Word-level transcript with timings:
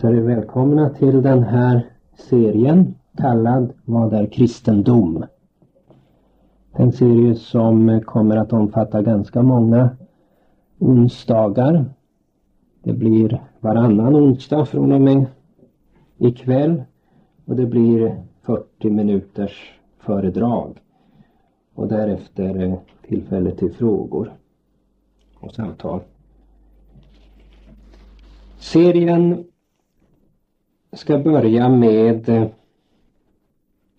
Så 0.00 0.08
är 0.08 0.12
ni 0.12 0.20
välkomna 0.20 0.90
till 0.90 1.22
den 1.22 1.42
här 1.42 1.86
serien 2.16 2.94
kallad 3.16 3.72
Vad 3.84 4.12
är 4.12 4.26
kristendom? 4.26 5.24
En 6.72 6.92
serie 6.92 7.34
som 7.34 8.00
kommer 8.00 8.36
att 8.36 8.52
omfatta 8.52 9.02
ganska 9.02 9.42
många 9.42 9.90
onsdagar. 10.78 11.84
Det 12.82 12.92
blir 12.92 13.42
varannan 13.60 14.16
onsdag 14.16 14.66
från 14.66 14.92
och 14.92 15.00
med 15.00 15.26
ikväll 16.18 16.82
och 17.44 17.56
det 17.56 17.66
blir 17.66 18.22
40 18.42 18.90
minuters 18.90 19.80
föredrag 19.98 20.78
och 21.74 21.88
därefter 21.88 22.80
tillfälle 23.08 23.50
till 23.50 23.72
frågor 23.72 24.32
och 25.40 25.54
samtal. 25.54 26.00
Serien 28.58 29.44
ska 30.96 31.18
börja 31.18 31.68
med 31.68 32.28
eh, 32.28 32.46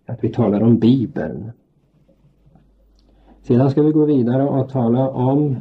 att 0.06 0.24
vi 0.24 0.30
talar 0.30 0.64
om 0.64 0.78
Bibeln. 0.80 1.52
Sedan 3.42 3.72
ska 3.72 3.82
vi 3.82 3.92
gå 3.92 4.06
vidare 4.06 4.44
och 4.44 4.70
tala 4.70 5.10
om 5.10 5.56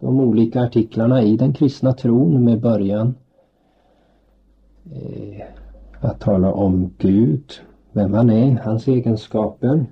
de 0.00 0.20
olika 0.20 0.60
artiklarna 0.62 1.22
i 1.22 1.36
den 1.36 1.52
kristna 1.52 1.92
tron 1.92 2.44
med 2.44 2.60
början 2.60 3.14
eh, 4.92 5.42
att 6.00 6.20
tala 6.20 6.52
om 6.52 6.90
Gud, 6.98 7.52
vem 7.92 8.14
han 8.14 8.30
är, 8.30 8.60
hans 8.64 8.88
egenskaper 8.88 9.86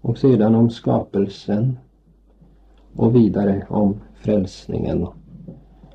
och 0.00 0.18
sedan 0.18 0.54
om 0.54 0.70
skapelsen 0.70 1.78
och 2.96 3.16
vidare 3.16 3.66
om 3.68 4.00
frälsningen 4.14 5.06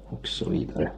och 0.09 0.27
så 0.27 0.49
vidare. 0.49 0.91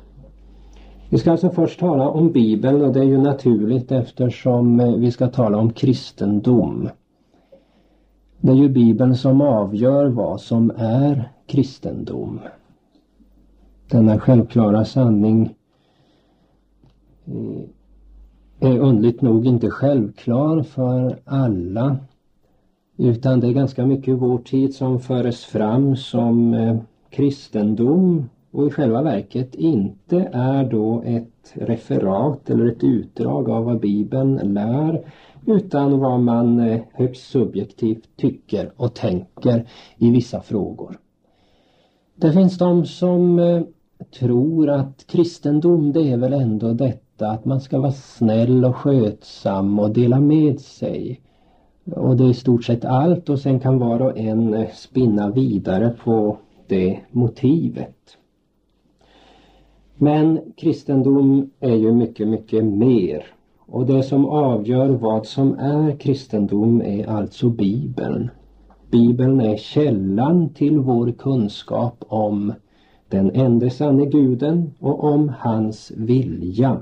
Vi 1.11 1.17
ska 1.17 1.31
alltså 1.31 1.49
först 1.49 1.79
tala 1.79 2.09
om 2.09 2.31
Bibeln 2.31 2.81
och 2.81 2.93
det 2.93 2.99
är 2.99 3.03
ju 3.03 3.17
naturligt 3.17 3.91
eftersom 3.91 4.79
eh, 4.79 4.95
vi 4.95 5.11
ska 5.11 5.27
tala 5.27 5.57
om 5.57 5.73
kristendom. 5.73 6.89
Det 8.41 8.51
är 8.51 8.55
ju 8.55 8.69
Bibeln 8.69 9.15
som 9.15 9.41
avgör 9.41 10.05
vad 10.05 10.41
som 10.41 10.71
är 10.77 11.31
kristendom. 11.45 12.39
Denna 13.91 14.19
självklara 14.19 14.85
sanning 14.85 15.55
eh, 17.25 18.69
är 18.69 18.79
undligt 18.79 19.21
nog 19.21 19.45
inte 19.45 19.69
självklar 19.69 20.63
för 20.63 21.19
alla 21.25 21.97
utan 22.97 23.39
det 23.39 23.47
är 23.47 23.51
ganska 23.51 23.85
mycket 23.85 24.07
i 24.07 24.17
vår 24.17 24.37
tid 24.37 24.75
som 24.75 24.99
föres 24.99 25.45
fram 25.45 25.95
som 25.95 26.53
eh, 26.53 26.77
kristendom 27.09 28.29
och 28.51 28.67
i 28.67 28.69
själva 28.69 29.01
verket 29.01 29.55
inte 29.55 30.29
är 30.33 30.63
då 30.63 31.03
ett 31.05 31.53
referat 31.53 32.49
eller 32.49 32.65
ett 32.65 32.83
utdrag 32.83 33.49
av 33.49 33.63
vad 33.63 33.79
Bibeln 33.79 34.53
lär 34.53 35.05
utan 35.45 35.99
vad 35.99 36.19
man 36.19 36.59
eh, 36.59 36.81
högst 36.93 37.31
subjektivt 37.31 38.09
tycker 38.15 38.71
och 38.75 38.95
tänker 38.95 39.67
i 39.97 40.11
vissa 40.11 40.41
frågor. 40.41 40.97
Det 42.15 42.31
finns 42.31 42.57
de 42.57 42.85
som 42.85 43.39
eh, 43.39 43.61
tror 44.19 44.69
att 44.69 45.07
kristendom 45.07 45.91
det 45.91 46.11
är 46.11 46.17
väl 46.17 46.33
ändå 46.33 46.73
detta 46.73 47.27
att 47.27 47.45
man 47.45 47.61
ska 47.61 47.79
vara 47.79 47.91
snäll 47.91 48.65
och 48.65 48.75
skötsam 48.75 49.79
och 49.79 49.91
dela 49.91 50.19
med 50.19 50.59
sig. 50.59 51.21
Och 51.95 52.17
det 52.17 52.23
är 52.23 52.29
i 52.29 52.33
stort 52.33 52.63
sett 52.63 52.85
allt 52.85 53.29
och 53.29 53.39
sen 53.39 53.59
kan 53.59 53.79
var 53.79 53.99
och 54.01 54.17
en 54.17 54.53
eh, 54.53 54.69
spinna 54.73 55.31
vidare 55.31 55.95
på 56.03 56.37
det 56.67 56.99
motivet. 57.11 58.18
Men 60.01 60.39
kristendom 60.57 61.49
är 61.59 61.75
ju 61.75 61.91
mycket, 61.91 62.27
mycket 62.27 62.65
mer. 62.65 63.25
Och 63.59 63.85
det 63.85 64.03
som 64.03 64.25
avgör 64.25 64.89
vad 64.89 65.25
som 65.25 65.53
är 65.53 65.99
kristendom 65.99 66.81
är 66.81 67.07
alltså 67.07 67.49
Bibeln. 67.49 68.29
Bibeln 68.91 69.41
är 69.41 69.57
källan 69.57 70.49
till 70.49 70.79
vår 70.79 71.11
kunskap 71.11 72.05
om 72.07 72.53
den 73.09 73.31
enda 73.31 73.69
sanne 73.69 74.05
guden 74.05 74.71
och 74.79 75.03
om 75.03 75.31
hans 75.39 75.91
vilja. 75.95 76.77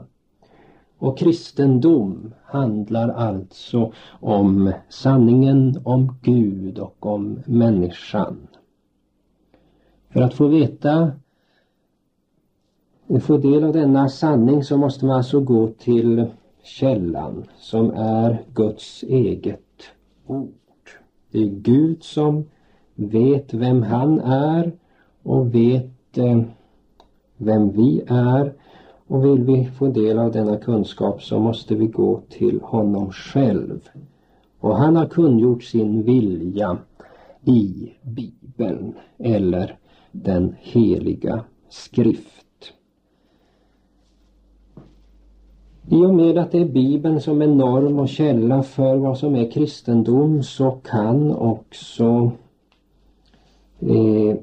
Och 0.97 1.17
kristendom 1.17 2.33
handlar 2.43 3.09
alltså 3.09 3.91
om 4.09 4.71
sanningen 4.89 5.81
om 5.83 6.15
Gud 6.21 6.79
och 6.79 7.05
om 7.05 7.39
människan. 7.45 8.47
För 10.09 10.21
att 10.21 10.33
få 10.33 10.47
veta 10.47 11.11
få 13.21 13.37
del 13.37 13.63
av 13.63 13.73
denna 13.73 14.09
sanning 14.09 14.63
så 14.63 14.77
måste 14.77 15.05
man 15.05 15.15
alltså 15.15 15.39
gå 15.39 15.67
till 15.67 16.25
källan 16.63 17.45
som 17.57 17.91
är 17.91 18.41
Guds 18.53 19.03
eget 19.03 19.83
ord. 20.27 20.49
Det 21.31 21.39
är 21.39 21.47
Gud 21.47 22.03
som 22.03 22.45
vet 22.95 23.53
vem 23.53 23.81
han 23.83 24.19
är 24.19 24.71
och 25.23 25.55
vet 25.55 26.17
eh, 26.17 26.41
vem 27.37 27.71
vi 27.71 28.03
är 28.07 28.53
och 29.07 29.25
vill 29.25 29.43
vi 29.43 29.65
få 29.65 29.87
del 29.87 30.19
av 30.19 30.31
denna 30.31 30.57
kunskap 30.57 31.23
så 31.23 31.39
måste 31.39 31.75
vi 31.75 31.87
gå 31.87 32.21
till 32.29 32.61
honom 32.61 33.11
själv. 33.11 33.89
Och 34.59 34.77
han 34.77 34.95
har 34.95 35.05
kungjort 35.05 35.63
sin 35.63 36.03
vilja 36.03 36.77
i 37.45 37.91
Bibeln 38.01 38.93
eller 39.17 39.77
den 40.11 40.55
heliga 40.59 41.43
skrift. 41.69 42.46
I 45.89 46.05
och 46.05 46.13
med 46.13 46.37
att 46.37 46.51
det 46.51 46.57
är 46.57 46.65
Bibeln 46.65 47.21
som 47.21 47.41
är 47.41 47.47
norm 47.47 47.99
och 47.99 48.09
källa 48.09 48.63
för 48.63 48.95
vad 48.95 49.17
som 49.17 49.35
är 49.35 49.51
kristendom 49.51 50.43
så 50.43 50.71
kan 50.71 51.31
också 51.31 52.31
eh, 53.79 54.37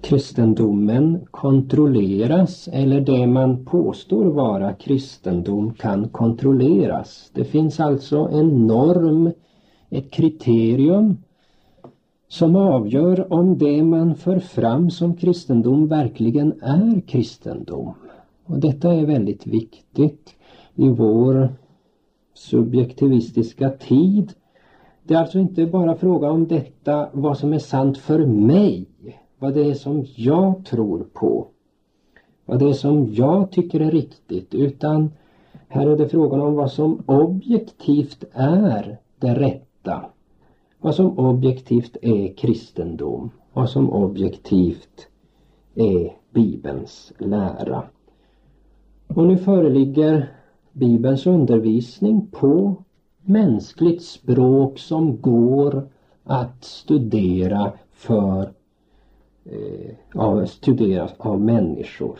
kristendomen 0.00 1.26
kontrolleras 1.30 2.68
eller 2.72 3.00
det 3.00 3.26
man 3.26 3.64
påstår 3.64 4.24
vara 4.24 4.72
kristendom 4.72 5.74
kan 5.74 6.08
kontrolleras. 6.08 7.30
Det 7.34 7.44
finns 7.44 7.80
alltså 7.80 8.18
en 8.32 8.66
norm, 8.66 9.32
ett 9.90 10.10
kriterium 10.10 11.16
som 12.28 12.56
avgör 12.56 13.32
om 13.32 13.58
det 13.58 13.82
man 13.82 14.14
för 14.14 14.38
fram 14.38 14.90
som 14.90 15.16
kristendom 15.16 15.86
verkligen 15.86 16.62
är 16.62 17.00
kristendom. 17.00 17.94
Och 18.44 18.58
detta 18.58 18.94
är 18.94 19.06
väldigt 19.06 19.46
viktigt 19.46 20.34
i 20.74 20.88
vår 20.88 21.48
subjektivistiska 22.34 23.70
tid. 23.70 24.32
Det 25.02 25.14
är 25.14 25.18
alltså 25.18 25.38
inte 25.38 25.66
bara 25.66 25.96
fråga 25.96 26.30
om 26.30 26.46
detta, 26.46 27.08
vad 27.12 27.38
som 27.38 27.52
är 27.52 27.58
sant 27.58 27.98
för 27.98 28.26
mig, 28.26 28.86
vad 29.38 29.54
det 29.54 29.70
är 29.70 29.74
som 29.74 30.04
jag 30.16 30.64
tror 30.64 31.06
på, 31.12 31.46
vad 32.46 32.58
det 32.58 32.68
är 32.68 32.72
som 32.72 33.14
jag 33.14 33.50
tycker 33.50 33.80
är 33.80 33.90
riktigt, 33.90 34.54
utan 34.54 35.10
här 35.68 35.86
är 35.86 35.96
det 35.96 36.08
frågan 36.08 36.40
om 36.40 36.54
vad 36.54 36.72
som 36.72 37.02
objektivt 37.06 38.24
är 38.32 38.98
det 39.18 39.34
rätta 39.34 40.04
vad 40.80 40.94
som 40.94 41.18
objektivt 41.18 41.96
är 42.02 42.36
kristendom, 42.36 43.30
vad 43.52 43.70
som 43.70 43.90
objektivt 43.90 45.08
är 45.74 46.16
Bibelns 46.30 47.12
lära. 47.18 47.82
Och 49.06 49.26
nu 49.26 49.36
föreligger 49.36 50.32
Bibelns 50.72 51.26
undervisning 51.26 52.26
på 52.26 52.74
mänskligt 53.22 54.02
språk 54.02 54.78
som 54.78 55.20
går 55.20 55.88
att 56.24 56.64
studera 56.64 57.72
för 57.90 58.52
eh, 59.44 59.94
av, 60.14 60.46
studeras 60.46 61.14
av 61.18 61.40
människor. 61.40 62.18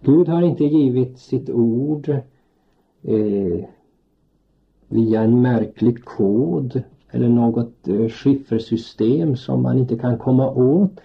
Gud 0.00 0.28
har 0.28 0.42
inte 0.42 0.64
givit 0.64 1.18
sitt 1.18 1.50
ord 1.50 2.08
eh, 3.02 3.64
via 4.88 5.22
en 5.22 5.42
märklig 5.42 6.04
kod 6.04 6.82
eller 7.12 7.28
något 7.28 7.88
eh, 7.88 8.08
skiffersystem 8.08 9.36
som 9.36 9.62
man 9.62 9.78
inte 9.78 9.96
kan 9.96 10.18
komma 10.18 10.50
åt 10.50 11.00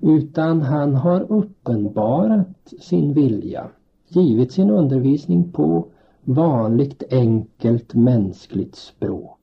utan 0.00 0.62
han 0.62 0.94
har 0.94 1.32
uppenbarat 1.32 2.72
sin 2.80 3.12
vilja, 3.12 3.66
givit 4.08 4.52
sin 4.52 4.70
undervisning 4.70 5.52
på 5.52 5.84
vanligt 6.24 7.02
enkelt 7.10 7.94
mänskligt 7.94 8.76
språk. 8.76 9.38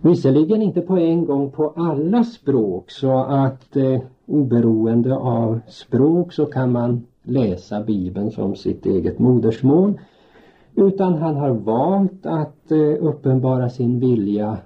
Visserligen 0.00 0.62
inte 0.62 0.80
på 0.80 0.96
en 0.96 1.24
gång 1.24 1.50
på 1.50 1.72
alla 1.76 2.24
språk 2.24 2.90
så 2.90 3.18
att 3.18 3.76
eh, 3.76 4.00
oberoende 4.26 5.16
av 5.16 5.60
språk 5.68 6.32
så 6.32 6.46
kan 6.46 6.72
man 6.72 7.06
läsa 7.22 7.82
Bibeln 7.82 8.30
som 8.30 8.56
sitt 8.56 8.86
eget 8.86 9.18
modersmål 9.18 9.98
utan 10.74 11.14
han 11.14 11.36
har 11.36 11.50
valt 11.50 12.26
att 12.26 12.70
eh, 12.70 12.78
uppenbara 13.00 13.68
sin 13.70 14.00
vilja 14.00 14.58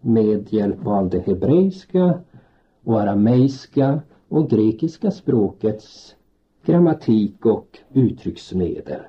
med 0.00 0.52
hjälp 0.52 0.86
av 0.86 1.08
det 1.10 1.18
hebreiska 1.26 2.20
och 2.84 3.00
arameiska 3.00 4.00
och 4.28 4.50
grekiska 4.50 5.10
språkets 5.10 6.14
grammatik 6.66 7.46
och 7.46 7.78
uttrycksmedel. 7.92 9.00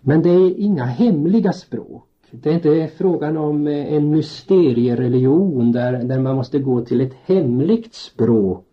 Men 0.00 0.22
det 0.22 0.30
är 0.30 0.60
inga 0.60 0.84
hemliga 0.84 1.52
språk. 1.52 2.06
Det 2.30 2.50
är 2.50 2.54
inte 2.54 2.90
frågan 2.96 3.36
om 3.36 3.66
eh, 3.66 3.92
en 3.92 4.10
mysteriereligion 4.10 5.72
där, 5.72 5.92
där 5.92 6.18
man 6.18 6.36
måste 6.36 6.58
gå 6.58 6.84
till 6.84 7.00
ett 7.00 7.14
hemligt 7.24 7.94
språk 7.94 8.66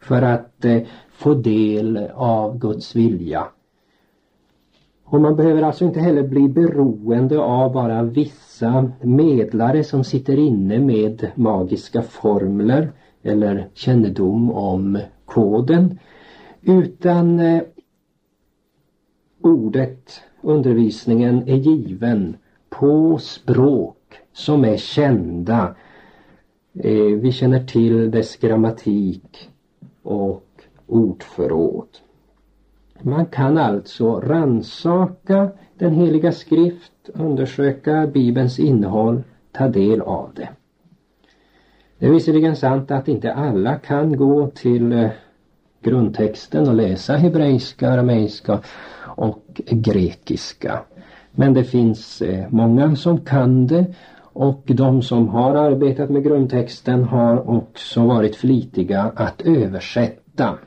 för 0.00 0.22
att 0.22 0.64
eh, 0.64 0.82
få 1.10 1.34
del 1.34 1.96
av 2.14 2.58
Guds 2.58 2.96
vilja. 2.96 3.46
Och 5.04 5.20
man 5.20 5.36
behöver 5.36 5.62
alltså 5.62 5.84
inte 5.84 6.00
heller 6.00 6.22
bli 6.22 6.48
beroende 6.48 7.38
av 7.38 7.72
bara 7.72 8.02
vissa 8.02 8.92
medlare 9.00 9.84
som 9.84 10.04
sitter 10.04 10.38
inne 10.38 10.78
med 10.78 11.30
magiska 11.34 12.02
formler 12.02 12.92
eller 13.22 13.68
kännedom 13.74 14.52
om 14.52 14.98
koden. 15.24 15.98
Utan 16.62 17.40
eh, 17.40 17.62
ordet, 19.40 20.20
undervisningen 20.40 21.48
är 21.48 21.56
given 21.56 22.36
på 22.70 23.18
språk 23.18 23.96
som 24.32 24.64
är 24.64 24.76
kända. 24.76 25.74
Eh, 26.74 27.16
vi 27.20 27.32
känner 27.32 27.64
till 27.64 28.10
dess 28.10 28.36
grammatik 28.36 29.50
och 30.02 30.46
ordförråd. 30.86 31.88
Man 33.02 33.26
kan 33.26 33.58
alltså 33.58 34.20
ransaka 34.20 35.50
den 35.78 35.94
heliga 35.94 36.32
skrift, 36.32 36.92
undersöka 37.14 38.06
Bibelns 38.06 38.58
innehåll, 38.58 39.22
ta 39.52 39.68
del 39.68 40.00
av 40.00 40.30
det. 40.34 40.48
Det 41.98 42.06
är 42.06 42.10
visserligen 42.10 42.56
sant 42.56 42.90
att 42.90 43.08
inte 43.08 43.34
alla 43.34 43.74
kan 43.74 44.16
gå 44.16 44.46
till 44.46 44.92
eh, 44.92 45.10
grundtexten 45.82 46.68
och 46.68 46.74
läsa 46.74 47.16
hebreiska, 47.16 47.90
arameiska 47.90 48.60
och 49.16 49.60
grekiska. 49.70 50.80
Men 51.30 51.54
det 51.54 51.64
finns 51.64 52.22
eh, 52.22 52.46
många 52.50 52.96
som 52.96 53.20
kan 53.20 53.66
det 53.66 53.94
och 54.32 54.62
de 54.66 55.02
som 55.02 55.28
har 55.28 55.54
arbetat 55.54 56.10
med 56.10 56.24
grundtexten 56.24 57.04
har 57.04 57.50
också 57.50 58.06
varit 58.06 58.36
flitiga 58.36 59.12
att 59.14 59.42
översätta 59.42 60.58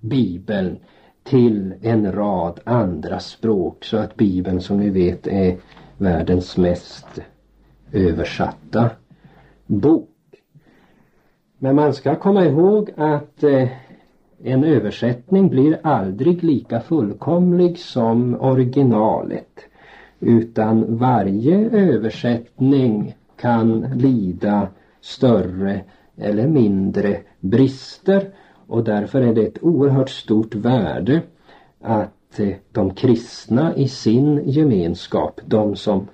Bibeln 0.00 0.78
till 1.26 1.74
en 1.82 2.12
rad 2.12 2.60
andra 2.64 3.20
språk 3.20 3.84
så 3.84 3.96
att 3.96 4.16
Bibeln 4.16 4.60
som 4.60 4.76
ni 4.76 4.90
vet 4.90 5.26
är 5.26 5.56
världens 5.98 6.56
mest 6.56 7.06
översatta 7.92 8.90
bok. 9.66 10.10
Men 11.58 11.76
man 11.76 11.94
ska 11.94 12.14
komma 12.14 12.44
ihåg 12.44 12.90
att 12.96 13.42
eh, 13.42 13.68
en 14.44 14.64
översättning 14.64 15.48
blir 15.48 15.78
aldrig 15.82 16.44
lika 16.44 16.80
fullkomlig 16.80 17.78
som 17.78 18.40
originalet 18.40 19.60
utan 20.20 20.96
varje 20.96 21.70
översättning 21.70 23.14
kan 23.36 23.80
lida 23.80 24.68
större 25.00 25.80
eller 26.16 26.46
mindre 26.48 27.20
brister 27.40 28.30
och 28.66 28.84
därför 28.84 29.20
är 29.22 29.34
det 29.34 29.46
ett 29.46 29.62
oerhört 29.62 30.10
stort 30.10 30.54
värde 30.54 31.22
att 31.80 32.40
eh, 32.40 32.54
de 32.72 32.94
kristna 32.94 33.76
i 33.76 33.88
sin 33.88 34.50
gemenskap, 34.50 35.40
de 35.46 35.76
som 35.76 36.08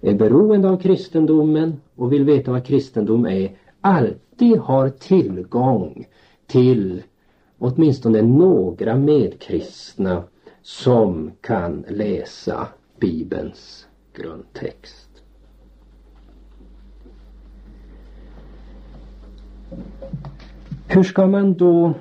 är 0.00 0.14
beroende 0.14 0.70
av 0.70 0.76
kristendomen 0.76 1.80
och 1.96 2.12
vill 2.12 2.24
veta 2.24 2.50
vad 2.52 2.66
kristendom 2.66 3.26
är, 3.26 3.56
alltid 3.80 4.58
har 4.58 4.88
tillgång 4.88 6.06
till 6.46 7.02
åtminstone 7.58 8.22
några 8.22 8.96
medkristna 8.96 10.22
som 10.62 11.30
kan 11.40 11.84
läsa 11.88 12.68
Bibelns 13.00 13.86
grundtext. 14.14 15.08
Hur 20.94 21.02
ska 21.02 21.26
man 21.26 21.54
då 21.54 21.94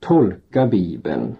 tolka 0.00 0.66
Bibeln? 0.66 1.36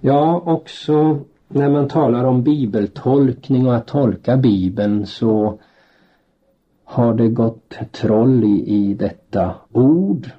Ja, 0.00 0.42
också 0.46 1.20
när 1.48 1.70
man 1.70 1.88
talar 1.88 2.24
om 2.24 2.42
bibeltolkning 2.42 3.66
och 3.66 3.76
att 3.76 3.86
tolka 3.86 4.36
Bibeln 4.36 5.06
så 5.06 5.58
har 6.84 7.14
det 7.14 7.28
gått 7.28 7.78
troll 7.92 8.44
i, 8.44 8.64
i 8.66 8.94
detta 8.94 9.54
ord. 9.72 10.30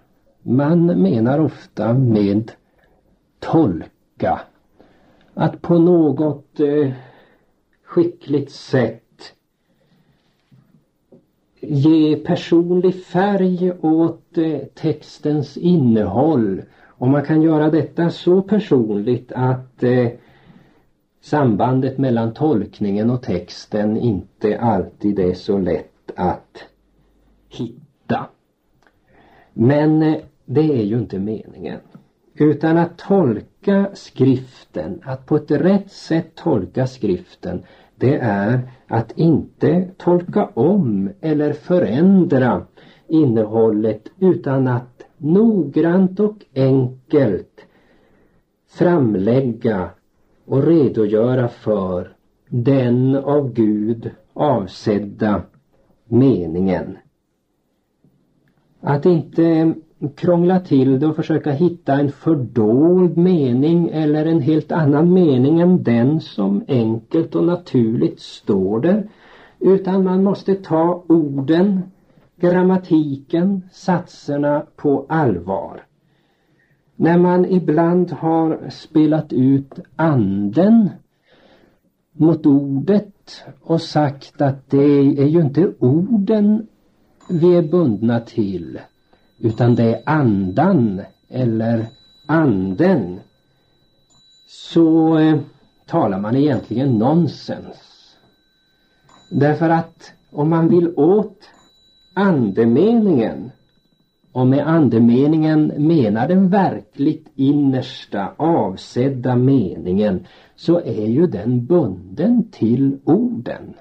Man 0.41 0.85
menar 0.85 1.39
ofta 1.39 1.94
med 1.94 2.51
tolka 3.39 4.41
att 5.33 5.61
på 5.61 5.79
något 5.79 6.59
eh, 6.59 6.91
skickligt 7.83 8.51
sätt 8.51 9.02
ge 11.68 12.15
personlig 12.15 13.04
färg 13.06 13.71
åt 13.81 14.38
eh, 14.38 14.60
textens 14.74 15.57
innehåll 15.57 16.62
och 16.88 17.07
man 17.07 17.25
kan 17.25 17.42
göra 17.42 17.69
detta 17.69 18.10
så 18.10 18.42
personligt 18.42 19.31
att 19.36 19.83
eh, 19.83 20.07
sambandet 21.21 21.98
mellan 21.98 22.33
tolkningen 22.33 23.10
och 23.10 23.21
texten 23.21 23.98
inte 23.98 24.60
alltid 24.60 25.19
är 25.19 25.33
så 25.33 25.57
lätt 25.57 26.12
att 26.15 26.63
hitta. 27.50 28.25
Men 29.54 30.04
eh, 30.04 30.15
det 30.45 30.80
är 30.80 30.83
ju 30.83 30.98
inte 30.98 31.19
meningen. 31.19 31.80
Utan 32.36 32.77
att 32.77 32.98
tolka 32.98 33.89
skriften, 33.94 35.01
att 35.04 35.25
på 35.25 35.36
ett 35.36 35.51
rätt 35.51 35.92
sätt 35.92 36.36
tolka 36.36 36.88
skriften 36.88 37.63
det 38.03 38.17
är 38.21 38.61
att 38.88 39.17
inte 39.17 39.89
tolka 39.97 40.45
om 40.53 41.09
eller 41.21 41.53
förändra 41.53 42.61
innehållet 43.07 44.09
utan 44.19 44.67
att 44.67 45.05
noggrant 45.17 46.19
och 46.19 46.45
enkelt 46.55 47.65
framlägga 48.69 49.89
och 50.45 50.63
redogöra 50.63 51.47
för 51.47 52.15
den 52.50 53.15
av 53.15 53.53
Gud 53.53 54.11
avsedda 54.33 55.41
meningen. 56.05 56.97
Att 58.81 59.05
inte 59.05 59.74
krångla 60.10 60.60
till 60.60 61.00
det 61.00 61.07
och 61.07 61.15
försöka 61.15 61.51
hitta 61.51 61.93
en 61.93 62.12
fördold 62.12 63.17
mening 63.17 63.89
eller 63.89 64.25
en 64.25 64.41
helt 64.41 64.72
annan 64.72 65.13
mening 65.13 65.60
än 65.60 65.83
den 65.83 66.22
som 66.22 66.63
enkelt 66.67 67.36
och 67.36 67.43
naturligt 67.43 68.19
står 68.19 68.79
där. 68.79 69.07
Utan 69.60 70.03
man 70.03 70.24
måste 70.24 70.55
ta 70.55 71.03
orden, 71.07 71.81
grammatiken, 72.36 73.62
satserna 73.72 74.65
på 74.75 75.05
allvar. 75.10 75.86
När 76.95 77.17
man 77.17 77.45
ibland 77.45 78.12
har 78.12 78.69
spelat 78.69 79.33
ut 79.33 79.79
anden 79.95 80.89
mot 82.12 82.45
ordet 82.45 83.43
och 83.62 83.81
sagt 83.81 84.41
att 84.41 84.69
det 84.69 84.83
är 84.83 85.27
ju 85.27 85.41
inte 85.41 85.74
orden 85.79 86.67
vi 87.29 87.55
är 87.55 87.72
bundna 87.72 88.19
till 88.19 88.79
utan 89.43 89.75
det 89.75 89.83
är 89.83 90.01
andan 90.05 91.01
eller 91.29 91.85
anden 92.25 93.19
så 94.47 95.17
eh, 95.17 95.39
talar 95.85 96.19
man 96.19 96.35
egentligen 96.35 96.97
nonsens. 96.97 98.15
Därför 99.31 99.69
att 99.69 100.13
om 100.31 100.50
man 100.50 100.67
vill 100.67 100.93
åt 100.95 101.50
andemeningen 102.13 103.51
och 104.31 104.47
med 104.47 104.67
andemeningen 104.67 105.71
menar 105.77 106.27
den 106.27 106.50
verkligt 106.50 107.27
innersta 107.35 108.33
avsedda 108.38 109.35
meningen 109.35 110.25
så 110.55 110.79
är 110.79 111.07
ju 111.07 111.27
den 111.27 111.65
bunden 111.65 112.47
till 112.51 113.00
orden. 113.03 113.73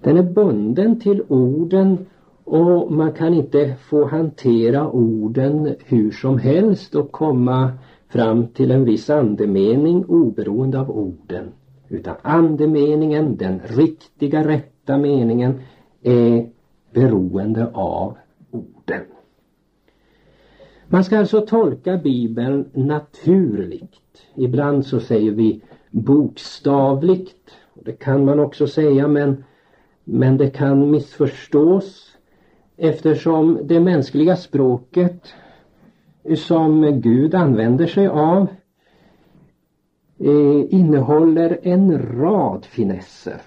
Den 0.00 0.16
är 0.16 0.22
bunden 0.22 1.00
till 1.00 1.22
orden 1.28 2.06
och 2.52 2.92
man 2.92 3.12
kan 3.12 3.34
inte 3.34 3.74
få 3.74 4.04
hantera 4.04 4.90
orden 4.90 5.74
hur 5.84 6.10
som 6.10 6.38
helst 6.38 6.94
och 6.94 7.12
komma 7.12 7.72
fram 8.08 8.46
till 8.46 8.70
en 8.70 8.84
viss 8.84 9.10
andemening 9.10 10.04
oberoende 10.04 10.80
av 10.80 10.90
orden. 10.90 11.52
Utan 11.88 12.16
andemeningen, 12.22 13.36
den 13.36 13.60
riktiga 13.64 14.48
rätta 14.48 14.98
meningen, 14.98 15.60
är 16.02 16.48
beroende 16.92 17.70
av 17.74 18.16
orden. 18.50 19.02
Man 20.88 21.04
ska 21.04 21.18
alltså 21.18 21.40
tolka 21.40 21.96
Bibeln 21.96 22.70
naturligt. 22.72 24.22
Ibland 24.34 24.86
så 24.86 25.00
säger 25.00 25.30
vi 25.30 25.60
bokstavligt. 25.90 27.50
Det 27.74 27.92
kan 27.92 28.24
man 28.24 28.40
också 28.40 28.66
säga 28.66 29.08
men, 29.08 29.44
men 30.04 30.36
det 30.36 30.50
kan 30.50 30.90
missförstås 30.90 32.12
eftersom 32.84 33.58
det 33.64 33.80
mänskliga 33.80 34.36
språket 34.36 35.34
som 36.36 37.00
Gud 37.00 37.34
använder 37.34 37.86
sig 37.86 38.08
av 38.08 38.46
eh, 40.18 40.74
innehåller 40.74 41.58
en 41.62 42.18
rad 42.20 42.64
finesser. 42.64 43.42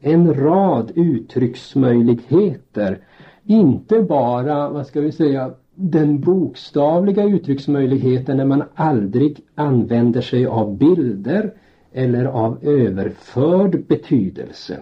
En 0.00 0.34
rad 0.34 0.92
uttrycksmöjligheter. 0.94 2.98
Inte 3.44 4.02
bara, 4.02 4.70
vad 4.70 4.86
ska 4.86 5.00
vi 5.00 5.12
säga, 5.12 5.54
den 5.74 6.20
bokstavliga 6.20 7.24
uttrycksmöjligheten 7.24 8.36
när 8.36 8.44
man 8.44 8.64
aldrig 8.74 9.40
använder 9.54 10.20
sig 10.20 10.46
av 10.46 10.76
bilder 10.76 11.54
eller 11.92 12.24
av 12.24 12.58
överförd 12.62 13.86
betydelse. 13.86 14.78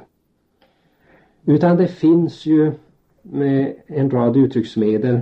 Utan 1.45 1.77
det 1.77 1.89
finns 1.89 2.47
ju 2.47 2.73
med 3.23 3.75
en 3.87 4.11
rad 4.11 4.37
uttrycksmedel. 4.37 5.15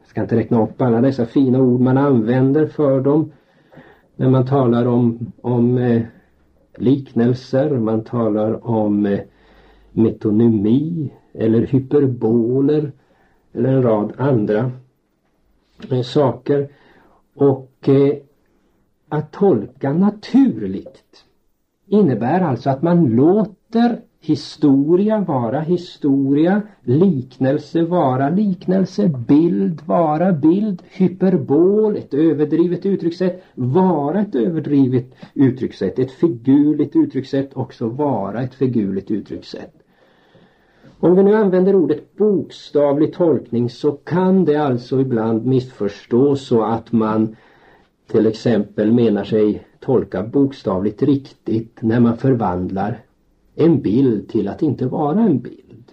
Jag 0.00 0.08
ska 0.08 0.20
inte 0.20 0.36
räkna 0.36 0.62
upp 0.62 0.82
alla 0.82 1.00
dessa 1.00 1.26
fina 1.26 1.60
ord 1.60 1.80
man 1.80 1.98
använder 1.98 2.66
för 2.66 3.00
dem. 3.00 3.32
När 4.16 4.30
man 4.30 4.46
talar 4.46 4.86
om, 4.86 5.32
om 5.40 5.78
eh, 5.78 6.02
liknelser, 6.76 7.78
man 7.78 8.04
talar 8.04 8.66
om 8.66 9.06
eh, 9.06 9.20
metonymi 9.92 11.10
eller 11.32 11.66
hyperboler 11.66 12.92
eller 13.52 13.68
en 13.68 13.82
rad 13.82 14.12
andra 14.16 14.72
eh, 15.90 16.02
saker. 16.02 16.68
Och 17.34 17.88
eh, 17.88 18.16
att 19.08 19.32
tolka 19.32 19.92
naturligt 19.92 21.24
innebär 21.86 22.40
alltså 22.40 22.70
att 22.70 22.82
man 22.82 23.04
låter 23.04 24.00
historia 24.20 25.20
vara 25.20 25.60
historia, 25.60 26.62
liknelse 26.82 27.82
vara 27.82 28.28
liknelse, 28.28 29.08
bild 29.08 29.82
vara 29.86 30.32
bild, 30.32 30.82
hyperbol, 30.90 31.96
ett 31.96 32.14
överdrivet 32.14 32.86
uttryckssätt, 32.86 33.42
vara 33.54 34.20
ett 34.20 34.34
överdrivet 34.34 35.14
uttryckssätt, 35.34 35.98
ett 35.98 36.10
figurligt 36.10 36.96
uttryckssätt 36.96 37.56
också 37.56 37.88
vara 37.88 38.42
ett 38.42 38.54
figurligt 38.54 39.10
uttryckssätt. 39.10 39.74
Om 41.02 41.16
vi 41.16 41.22
nu 41.22 41.34
använder 41.34 41.74
ordet 41.74 42.16
bokstavlig 42.16 43.14
tolkning 43.14 43.70
så 43.70 43.92
kan 43.92 44.44
det 44.44 44.56
alltså 44.56 45.00
ibland 45.00 45.46
missförstås 45.46 46.46
så 46.46 46.62
att 46.62 46.92
man 46.92 47.36
till 48.10 48.26
exempel 48.26 48.92
menar 48.92 49.24
sig 49.24 49.62
tolka 49.80 50.22
bokstavligt 50.22 51.02
riktigt 51.02 51.82
när 51.82 52.00
man 52.00 52.16
förvandlar 52.16 52.98
en 53.60 53.80
bild 53.80 54.28
till 54.28 54.48
att 54.48 54.62
inte 54.62 54.86
vara 54.86 55.20
en 55.20 55.38
bild. 55.38 55.92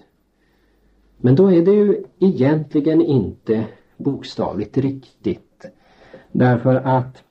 Men 1.18 1.36
då 1.36 1.52
är 1.52 1.66
det 1.66 1.72
ju 1.72 2.04
egentligen 2.20 3.02
inte 3.02 3.66
bokstavligt 3.98 4.78
riktigt. 4.78 5.66
Därför 6.32 6.76
att 6.76 7.24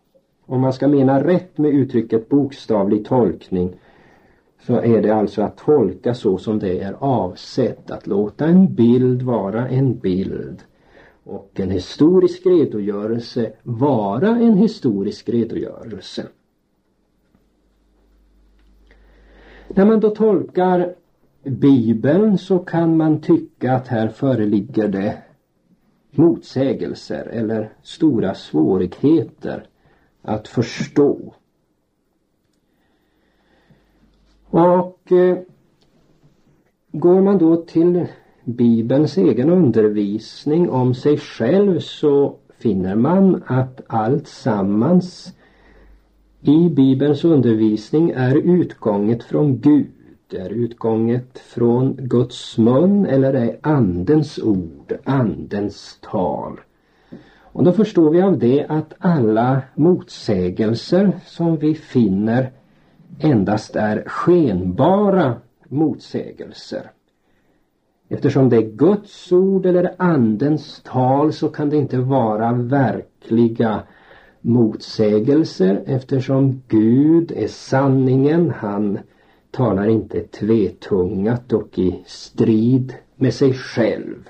om 0.46 0.60
man 0.60 0.72
ska 0.72 0.88
mena 0.88 1.24
rätt 1.24 1.58
med 1.58 1.70
uttrycket 1.70 2.28
bokstavlig 2.28 3.04
tolkning 3.06 3.76
så 4.66 4.74
är 4.74 5.02
det 5.02 5.10
alltså 5.10 5.42
att 5.42 5.56
tolka 5.56 6.14
så 6.14 6.38
som 6.38 6.58
det 6.58 6.80
är 6.80 6.92
avsett, 6.92 7.90
att 7.90 8.06
låta 8.06 8.46
en 8.46 8.74
bild 8.74 9.22
vara 9.22 9.68
en 9.68 9.98
bild 9.98 10.62
och 11.24 11.60
en 11.60 11.70
historisk 11.70 12.46
redogörelse 12.46 13.52
vara 13.62 14.28
en 14.28 14.56
historisk 14.56 15.28
redogörelse. 15.28 16.26
När 19.68 19.84
man 19.84 20.00
då 20.00 20.10
tolkar 20.10 20.94
Bibeln 21.42 22.38
så 22.38 22.58
kan 22.58 22.96
man 22.96 23.20
tycka 23.20 23.72
att 23.72 23.88
här 23.88 24.08
föreligger 24.08 24.88
det 24.88 25.22
motsägelser 26.10 27.26
eller 27.26 27.72
stora 27.82 28.34
svårigheter 28.34 29.66
att 30.22 30.48
förstå. 30.48 31.34
Och 34.50 35.12
eh, 35.12 35.38
går 36.92 37.20
man 37.20 37.38
då 37.38 37.56
till 37.56 38.06
Bibelns 38.44 39.16
egen 39.16 39.50
undervisning 39.50 40.70
om 40.70 40.94
sig 40.94 41.18
själv 41.18 41.80
så 41.80 42.36
finner 42.58 42.94
man 42.94 43.42
att 43.46 43.80
allt 43.86 44.26
sammans 44.26 45.35
i 46.48 46.70
Bibelns 46.70 47.24
undervisning 47.24 48.10
är 48.10 48.36
utgånget 48.36 49.22
från 49.22 49.58
Gud, 49.58 49.86
är 50.32 50.50
utgånget 50.50 51.38
från 51.38 51.96
Guds 51.96 52.58
mun 52.58 53.06
eller 53.06 53.34
är 53.34 53.58
Andens 53.60 54.38
ord, 54.38 54.98
Andens 55.04 55.98
tal. 56.00 56.60
Och 57.40 57.64
då 57.64 57.72
förstår 57.72 58.10
vi 58.10 58.22
av 58.22 58.38
det 58.38 58.66
att 58.68 58.94
alla 58.98 59.62
motsägelser 59.74 61.12
som 61.26 61.56
vi 61.56 61.74
finner 61.74 62.50
endast 63.18 63.76
är 63.76 64.04
skenbara 64.06 65.34
motsägelser. 65.68 66.90
Eftersom 68.08 68.48
det 68.48 68.56
är 68.56 68.70
Guds 68.70 69.32
ord 69.32 69.66
eller 69.66 69.94
Andens 69.98 70.82
tal 70.84 71.32
så 71.32 71.48
kan 71.48 71.70
det 71.70 71.76
inte 71.76 71.98
vara 71.98 72.52
verkliga 72.52 73.82
motsägelser 74.46 75.82
eftersom 75.86 76.62
Gud 76.68 77.32
är 77.36 77.48
sanningen. 77.48 78.50
Han 78.50 78.98
talar 79.50 79.88
inte 79.88 80.20
tvetungat 80.20 81.52
och 81.52 81.78
i 81.78 82.02
strid 82.06 82.94
med 83.16 83.34
sig 83.34 83.54
själv. 83.54 84.28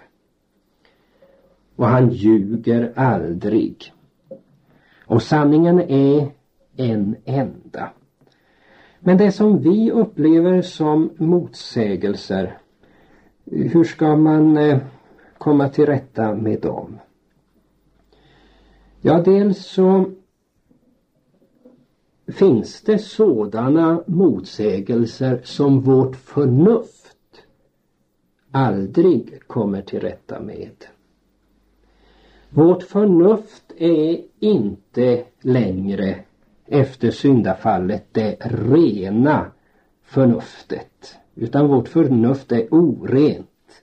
Och 1.77 1.87
han 1.87 2.11
ljuger 2.11 2.93
aldrig. 2.97 3.93
Och 5.07 5.23
sanningen 5.23 5.81
är 5.81 6.29
en 6.77 7.17
enda. 7.25 7.91
Men 9.01 9.19
det 9.19 9.33
som 9.33 9.59
vi 9.59 9.91
upplever 9.91 10.63
som 10.63 11.11
motsägelser, 11.17 12.59
hur 13.45 13.85
ska 13.85 14.17
man 14.17 14.57
eh, 14.57 14.79
komma 15.39 15.69
till 15.69 15.87
rätta 15.87 16.35
med 16.35 16.61
dem? 16.61 16.99
Ja, 19.07 19.23
dels 19.23 19.67
så 19.67 20.11
finns 22.27 22.83
det 22.83 22.99
sådana 22.99 24.03
motsägelser 24.07 25.41
som 25.45 25.81
vårt 25.81 26.17
förnuft 26.17 27.43
aldrig 28.51 29.41
kommer 29.47 29.83
till 29.83 30.01
rätta 30.01 30.41
med. 30.41 30.85
Vårt 32.51 32.83
förnuft 32.83 33.73
är 33.79 34.21
inte 34.39 35.25
längre 35.41 36.19
efter 36.67 37.11
syndafallet 37.11 38.07
det 38.13 38.37
rena 38.41 39.47
förnuftet 40.03 41.17
utan 41.35 41.69
vårt 41.69 41.89
förnuft 41.89 42.53
är 42.53 42.75
orent 42.75 43.83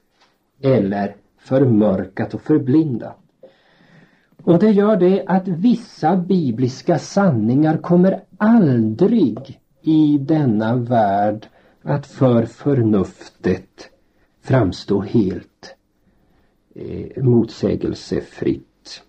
eller 0.62 1.16
förmörkat 1.38 2.34
och 2.34 2.42
förblindat. 2.42 3.23
Och 4.44 4.60
det 4.60 4.72
gör 4.72 4.98
det 4.98 5.24
att 5.28 5.48
vissa 5.48 6.18
bibliska 6.18 7.00
sanningar 7.00 7.78
kommer 7.78 8.24
aldrig 8.38 9.60
i 9.82 10.18
denna 10.18 10.76
värld 10.76 11.48
att 11.82 12.06
för 12.06 12.46
förnuftet 12.46 13.90
framstå 14.42 15.02
helt 15.02 15.76
eh, 16.76 17.24
motsägelsefritt. 17.24 19.02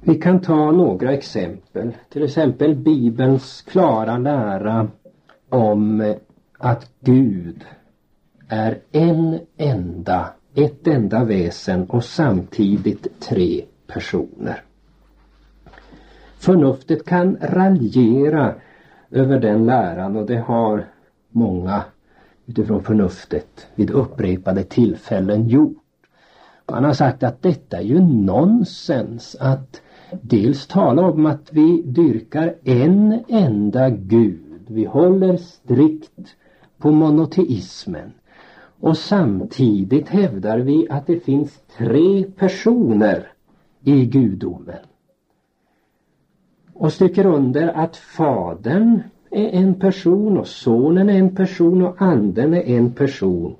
Vi 0.00 0.14
kan 0.14 0.40
ta 0.40 0.70
några 0.70 1.12
exempel. 1.12 1.92
Till 2.08 2.22
exempel 2.22 2.74
Bibelns 2.74 3.62
klara 3.62 4.18
lära 4.18 4.88
om 5.48 6.00
eh, 6.00 6.16
att 6.58 6.90
Gud 7.00 7.64
är 8.48 8.78
en 8.92 9.38
enda 9.56 10.32
ett 10.54 10.86
enda 10.86 11.24
väsen 11.24 11.84
och 11.84 12.04
samtidigt 12.04 13.20
tre 13.20 13.64
personer. 13.86 14.62
Förnuftet 16.38 17.04
kan 17.04 17.36
raljera 17.40 18.54
över 19.10 19.40
den 19.40 19.66
läran 19.66 20.16
och 20.16 20.26
det 20.26 20.38
har 20.38 20.86
många 21.30 21.84
utifrån 22.46 22.82
förnuftet 22.82 23.66
vid 23.74 23.90
upprepade 23.90 24.64
tillfällen 24.64 25.48
gjort. 25.48 25.76
Man 26.70 26.84
har 26.84 26.92
sagt 26.92 27.22
att 27.22 27.42
detta 27.42 27.76
är 27.76 27.82
ju 27.82 28.00
nonsens 28.00 29.36
att 29.40 29.82
dels 30.22 30.66
tala 30.66 31.02
om 31.02 31.26
att 31.26 31.48
vi 31.52 31.82
dyrkar 31.82 32.54
en 32.64 33.24
enda 33.28 33.90
gud. 33.90 34.60
Vi 34.66 34.84
håller 34.84 35.36
strikt 35.36 36.36
på 36.78 36.90
monoteismen. 36.90 38.12
Och 38.82 38.96
samtidigt 38.96 40.08
hävdar 40.08 40.58
vi 40.58 40.86
att 40.90 41.06
det 41.06 41.20
finns 41.20 41.60
tre 41.78 42.24
personer 42.24 43.32
i 43.84 44.06
gudomen. 44.06 44.78
Och 46.74 46.92
stryker 46.92 47.26
under 47.26 47.68
att 47.68 47.96
fadern 47.96 49.02
är 49.30 49.48
en 49.48 49.74
person 49.74 50.38
och 50.38 50.46
sonen 50.46 51.10
är 51.10 51.18
en 51.18 51.36
person 51.36 51.82
och 51.82 52.02
anden 52.02 52.54
är 52.54 52.62
en 52.62 52.92
person. 52.92 53.56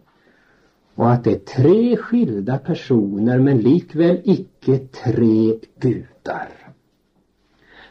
och 0.95 1.11
att 1.11 1.25
det 1.25 1.31
är 1.31 1.63
tre 1.63 1.97
skilda 1.97 2.59
personer 2.59 3.39
men 3.39 3.59
likväl 3.59 4.21
icke 4.25 4.79
tre 4.79 5.59
gudar. 5.81 6.49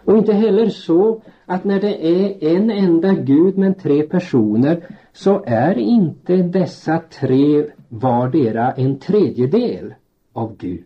Och 0.05 0.17
inte 0.17 0.33
heller 0.33 0.69
så 0.69 1.21
att 1.45 1.63
när 1.63 1.81
det 1.81 2.07
är 2.07 2.55
en 2.55 2.71
enda 2.71 3.13
gud 3.13 3.57
men 3.57 3.73
tre 3.73 4.03
personer 4.03 4.87
så 5.13 5.43
är 5.45 5.77
inte 5.77 6.35
dessa 6.35 6.99
tre 6.99 7.65
vardera 7.89 8.71
en 8.71 8.99
tredjedel 8.99 9.93
av 10.33 10.57
Gud. 10.57 10.85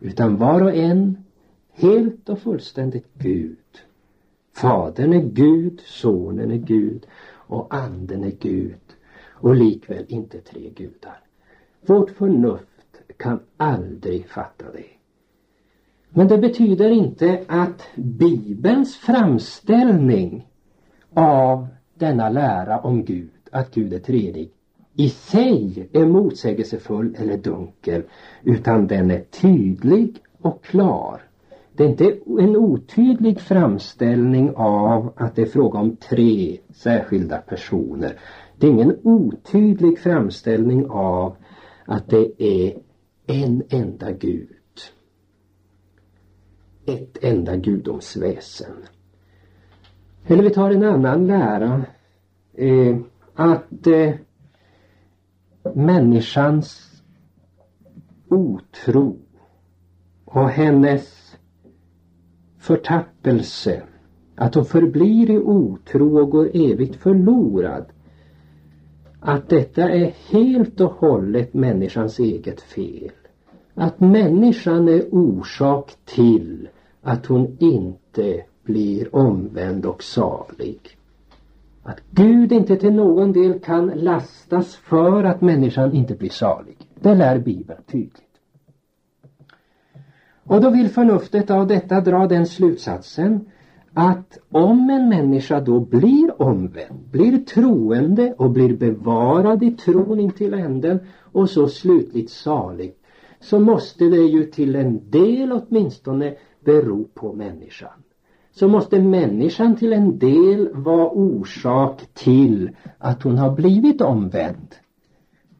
Utan 0.00 0.36
var 0.36 0.60
och 0.60 0.74
en 0.74 1.24
helt 1.72 2.28
och 2.28 2.38
fullständigt 2.38 3.14
Gud. 3.14 3.56
Fadern 4.54 5.12
är 5.12 5.22
Gud, 5.22 5.80
Sonen 5.80 6.50
är 6.50 6.56
Gud 6.56 7.06
och 7.30 7.74
Anden 7.74 8.24
är 8.24 8.32
Gud 8.40 8.80
och 9.40 9.54
likväl 9.54 10.04
inte 10.08 10.40
tre 10.40 10.70
gudar. 10.70 11.20
Vårt 11.80 12.10
förnuft 12.10 13.02
kan 13.16 13.40
aldrig 13.56 14.28
fatta 14.28 14.64
det. 14.72 14.86
Men 16.10 16.28
det 16.28 16.38
betyder 16.38 16.90
inte 16.90 17.44
att 17.48 17.82
Bibelns 17.94 18.96
framställning 18.96 20.48
av 21.14 21.66
denna 21.98 22.28
lära 22.28 22.80
om 22.80 23.04
Gud, 23.04 23.30
att 23.52 23.74
Gud 23.74 23.92
är 23.92 23.98
tredig, 23.98 24.50
i 24.94 25.08
sig 25.08 25.88
är 25.92 26.06
motsägelsefull 26.06 27.16
eller 27.18 27.36
dunkel, 27.36 28.02
utan 28.42 28.86
den 28.86 29.10
är 29.10 29.20
tydlig 29.20 30.22
och 30.40 30.64
klar. 30.64 31.22
Det 31.72 31.84
är 31.84 31.88
inte 31.88 32.18
en 32.26 32.56
otydlig 32.56 33.40
framställning 33.40 34.52
av 34.56 35.12
att 35.16 35.36
det 35.36 35.42
är 35.42 35.46
fråga 35.46 35.78
om 35.78 35.96
tre 35.96 36.58
särskilda 36.70 37.38
personer. 37.38 38.18
Det 38.56 38.66
är 38.66 38.70
ingen 38.70 38.98
otydlig 39.02 39.98
framställning 39.98 40.86
av 40.90 41.36
att 41.84 42.08
det 42.08 42.42
är 42.42 42.78
en 43.26 43.62
enda 43.68 44.12
Gud. 44.12 44.48
Ett 46.86 47.24
enda 47.24 47.56
gudomsväsen. 47.56 48.76
Eller 50.30 50.42
vi 50.42 50.50
tar 50.50 50.70
en 50.70 50.84
annan 50.84 51.26
lära. 51.26 51.82
Eh, 52.54 52.96
att 53.34 53.86
eh, 53.86 54.14
människans 55.74 56.92
otro 58.28 59.16
och 60.24 60.48
hennes 60.48 61.36
förtappelse, 62.58 63.82
att 64.36 64.54
hon 64.54 64.64
förblir 64.64 65.30
i 65.30 65.38
otro 65.38 66.22
och 66.22 66.30
går 66.30 66.50
evigt 66.54 66.96
förlorad, 66.96 67.86
att 69.20 69.48
detta 69.48 69.90
är 69.90 70.14
helt 70.30 70.80
och 70.80 70.92
hållet 70.92 71.54
människans 71.54 72.18
eget 72.18 72.60
fel. 72.60 73.12
Att 73.74 74.00
människan 74.00 74.88
är 74.88 75.14
orsak 75.14 75.96
till 76.04 76.68
att 77.02 77.26
hon 77.26 77.56
inte 77.60 78.44
blir 78.68 79.16
omvänd 79.16 79.86
och 79.86 80.02
salig. 80.02 80.80
Att 81.82 82.00
Gud 82.10 82.52
inte 82.52 82.76
till 82.76 82.92
någon 82.92 83.32
del 83.32 83.58
kan 83.58 83.86
lastas 83.86 84.76
för 84.76 85.24
att 85.24 85.40
människan 85.40 85.92
inte 85.92 86.14
blir 86.14 86.30
salig. 86.30 86.76
Det 87.00 87.14
lär 87.14 87.38
Bibeln 87.38 87.82
tydligt. 87.86 88.22
Och 90.44 90.60
då 90.60 90.70
vill 90.70 90.88
förnuftet 90.88 91.50
av 91.50 91.66
detta 91.66 92.00
dra 92.00 92.26
den 92.26 92.46
slutsatsen 92.46 93.40
att 93.94 94.38
om 94.50 94.90
en 94.90 95.08
människa 95.08 95.60
då 95.60 95.80
blir 95.80 96.42
omvänd, 96.42 97.00
blir 97.10 97.38
troende 97.38 98.34
och 98.38 98.50
blir 98.50 98.76
bevarad 98.76 99.62
i 99.62 99.70
tron 99.70 100.20
intill 100.20 100.54
änden 100.54 100.98
och 101.32 101.50
så 101.50 101.68
slutligt 101.68 102.30
salig 102.30 102.94
så 103.40 103.60
måste 103.60 104.04
det 104.04 104.16
ju 104.16 104.44
till 104.44 104.76
en 104.76 105.10
del 105.10 105.52
åtminstone 105.52 106.34
bero 106.64 107.04
på 107.14 107.32
människan 107.32 108.02
så 108.58 108.68
måste 108.68 109.02
människan 109.02 109.76
till 109.76 109.92
en 109.92 110.18
del 110.18 110.68
vara 110.72 111.10
orsak 111.10 112.00
till 112.14 112.70
att 112.98 113.22
hon 113.22 113.38
har 113.38 113.50
blivit 113.56 114.00
omvänd 114.00 114.74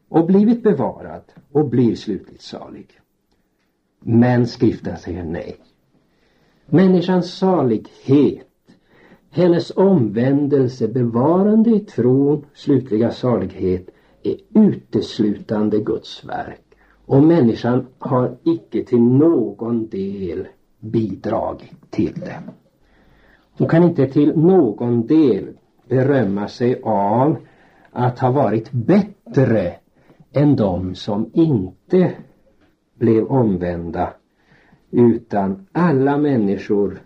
och 0.09 0.25
blivit 0.25 0.63
bevarad 0.63 1.21
och 1.51 1.69
blir 1.69 1.95
slutligt 1.95 2.41
salig. 2.41 2.87
Men 3.99 4.47
skriften 4.47 4.97
säger 4.97 5.23
nej. 5.23 5.55
Människans 6.65 7.33
salighet, 7.33 8.47
hennes 9.29 9.71
omvändelse, 9.75 10.87
bevarande 10.87 11.69
i 11.69 11.79
tron, 11.79 12.45
slutliga 12.53 13.11
salighet 13.11 13.89
är 14.23 14.35
uteslutande 14.55 15.79
Guds 15.79 16.25
verk. 16.25 16.65
Och 17.05 17.23
människan 17.23 17.87
har 17.99 18.37
icke 18.43 18.83
till 18.83 19.01
någon 19.01 19.87
del 19.87 20.47
bidragit 20.79 21.91
till 21.91 22.13
det. 22.13 22.43
De 23.59 23.67
kan 23.67 23.83
inte 23.83 24.07
till 24.07 24.37
någon 24.37 25.07
del 25.07 25.57
berömma 25.87 26.47
sig 26.47 26.81
av 26.83 27.37
att 27.91 28.19
ha 28.19 28.31
varit 28.31 28.71
bättre 28.71 29.75
än 30.33 30.55
de 30.55 30.95
som 30.95 31.29
inte 31.33 32.11
blev 32.95 33.25
omvända 33.25 34.13
utan 34.91 35.67
alla 35.71 36.17
människor 36.17 37.01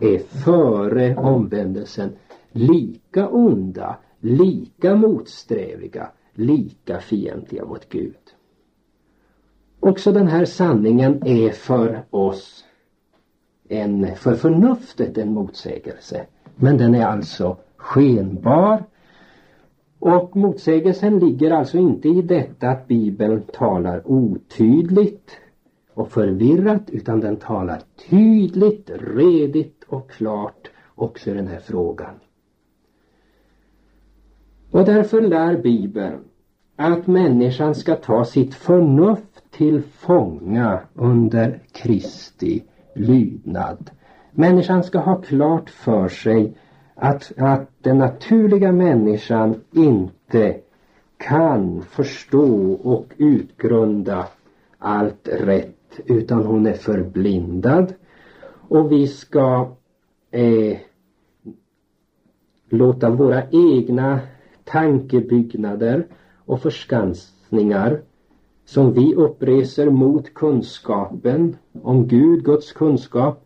är 0.00 0.18
före 0.18 1.16
omvändelsen 1.16 2.10
lika 2.52 3.28
onda, 3.28 3.98
lika 4.20 4.96
motsträviga, 4.96 6.10
lika 6.34 7.00
fientliga 7.00 7.64
mot 7.64 7.88
Gud. 7.88 8.14
Också 9.80 10.12
den 10.12 10.26
här 10.26 10.44
sanningen 10.44 11.22
är 11.26 11.50
för 11.50 12.04
oss 12.10 12.64
en, 13.68 14.16
för 14.16 14.34
förnuftet 14.34 15.18
en 15.18 15.32
motsägelse. 15.32 16.26
Men 16.56 16.78
den 16.78 16.94
är 16.94 17.06
alltså 17.06 17.56
skenbar. 17.76 18.84
Och 19.98 20.36
motsägelsen 20.36 21.18
ligger 21.18 21.50
alltså 21.50 21.78
inte 21.78 22.08
i 22.08 22.22
detta 22.22 22.68
att 22.68 22.88
Bibeln 22.88 23.42
talar 23.52 24.02
otydligt 24.04 25.30
och 25.94 26.10
förvirrat 26.10 26.90
utan 26.90 27.20
den 27.20 27.36
talar 27.36 27.82
tydligt, 28.10 28.90
redigt 28.94 29.84
och 29.88 30.10
klart 30.10 30.70
också 30.94 31.30
i 31.30 31.34
den 31.34 31.48
här 31.48 31.60
frågan. 31.60 32.14
Och 34.70 34.84
därför 34.84 35.22
lär 35.22 35.56
Bibeln 35.56 36.18
att 36.76 37.06
människan 37.06 37.74
ska 37.74 37.94
ta 37.96 38.24
sitt 38.24 38.54
förnuft 38.54 39.50
till 39.50 39.82
fånga 39.82 40.80
under 40.94 41.60
Kristi 41.72 42.64
lydnad. 42.98 43.90
Människan 44.30 44.84
ska 44.84 44.98
ha 44.98 45.16
klart 45.16 45.70
för 45.70 46.08
sig 46.08 46.56
att, 46.94 47.32
att 47.36 47.70
den 47.78 47.98
naturliga 47.98 48.72
människan 48.72 49.60
inte 49.72 50.56
kan 51.16 51.82
förstå 51.82 52.72
och 52.72 53.06
utgrunda 53.16 54.26
allt 54.78 55.28
rätt 55.32 56.00
utan 56.06 56.46
hon 56.46 56.66
är 56.66 56.74
förblindad 56.74 57.94
och 58.68 58.92
vi 58.92 59.06
ska 59.06 59.68
eh, 60.30 60.76
låta 62.68 63.10
våra 63.10 63.42
egna 63.50 64.20
tankebyggnader 64.64 66.06
och 66.44 66.62
förskansningar 66.62 68.00
som 68.68 68.92
vi 68.92 69.14
uppreser 69.14 69.90
mot 69.90 70.34
kunskapen 70.34 71.56
om 71.82 72.06
Gud, 72.08 72.44
Guds 72.44 72.72
kunskap. 72.72 73.44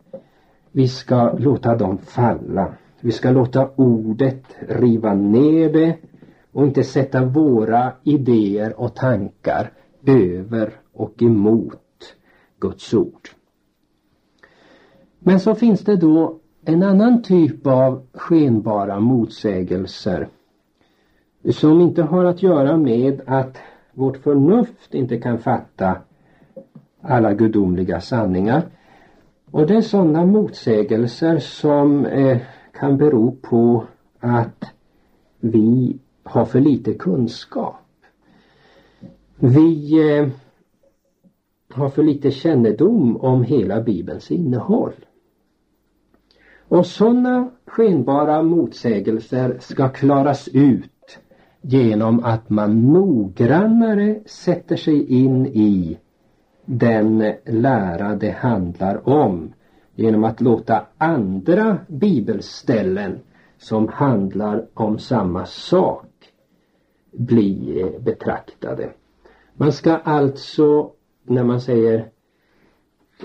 Vi 0.73 0.89
ska 0.89 1.33
låta 1.33 1.77
dem 1.77 1.99
falla. 1.99 2.75
Vi 3.01 3.13
ska 3.13 3.31
låta 3.31 3.69
ordet 3.77 4.45
riva 4.69 5.15
ner 5.15 5.73
det 5.73 5.97
och 6.53 6.65
inte 6.65 6.85
sätta 6.85 7.25
våra 7.25 7.93
idéer 8.03 8.81
och 8.81 8.95
tankar 8.95 9.73
över 10.07 10.73
och 10.93 11.23
emot 11.23 12.15
Guds 12.61 12.95
ord. 12.95 13.29
Men 15.19 15.41
så 15.41 15.55
finns 15.55 15.81
det 15.81 15.97
då 15.97 16.39
en 16.65 16.83
annan 16.83 17.23
typ 17.23 17.67
av 17.67 18.07
skenbara 18.13 19.01
motsägelser 19.01 20.29
som 21.51 21.81
inte 21.81 22.03
har 22.03 22.25
att 22.25 22.43
göra 22.43 22.77
med 22.77 23.21
att 23.27 23.57
vårt 23.95 24.17
förnuft 24.17 24.95
inte 24.95 25.19
kan 25.19 25.39
fatta 25.39 25.97
alla 27.01 27.35
gudomliga 27.35 28.01
sanningar. 28.01 28.63
Och 29.51 29.67
det 29.67 29.75
är 29.75 29.81
sådana 29.81 30.27
motsägelser 30.27 31.39
som 31.39 32.07
eh, 32.07 32.39
kan 32.73 32.97
bero 32.97 33.37
på 33.43 33.85
att 34.21 34.65
vi 35.41 35.99
har 36.23 36.45
för 36.45 36.61
lite 36.61 36.95
kunskap. 36.95 37.77
Vi 39.37 40.01
eh, 40.19 40.29
har 41.71 41.89
för 41.89 42.03
lite 42.03 42.31
kännedom 42.31 43.17
om 43.17 43.45
hela 43.45 43.81
Bibelns 43.81 44.31
innehåll. 44.31 44.93
Och 46.69 46.87
sådana 46.87 47.51
skenbara 47.67 48.43
motsägelser 48.43 49.57
ska 49.61 49.89
klaras 49.89 50.49
ut 50.49 50.91
genom 51.63 52.25
att 52.25 52.51
man 52.51 52.93
noggrannare 52.93 54.21
sätter 54.27 54.77
sig 54.77 55.23
in 55.25 55.47
i 55.47 55.99
den 56.65 57.33
lära 57.45 58.15
det 58.15 58.31
handlar 58.31 59.09
om 59.09 59.53
genom 59.95 60.25
att 60.25 60.41
låta 60.41 60.87
andra 60.99 61.79
bibelställen 61.89 63.21
som 63.59 63.89
handlar 63.89 64.67
om 64.75 64.99
samma 64.99 65.47
sak 65.47 66.07
bli 67.13 67.85
betraktade. 68.01 68.91
Man 69.55 69.73
ska 69.73 69.97
alltså, 69.97 70.91
när 71.23 71.45
man 71.45 71.61
säger 71.61 71.99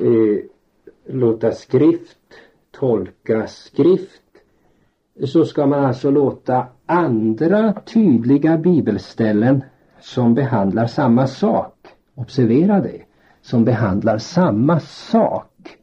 eh, 0.02 0.40
låta 1.06 1.52
skrift 1.52 2.18
tolka 2.72 3.48
skrift, 3.48 4.22
så 5.26 5.46
ska 5.46 5.66
man 5.66 5.86
alltså 5.86 6.12
låta 6.12 6.68
andra 6.88 7.74
tydliga 7.74 8.58
bibelställen 8.58 9.64
som 10.00 10.34
behandlar 10.34 10.88
samma 10.88 11.28
sak, 11.28 11.88
observera 12.16 12.82
det, 12.82 13.02
som 13.42 13.66
behandlar 13.66 14.18
samma 14.18 14.80
sak, 14.80 15.78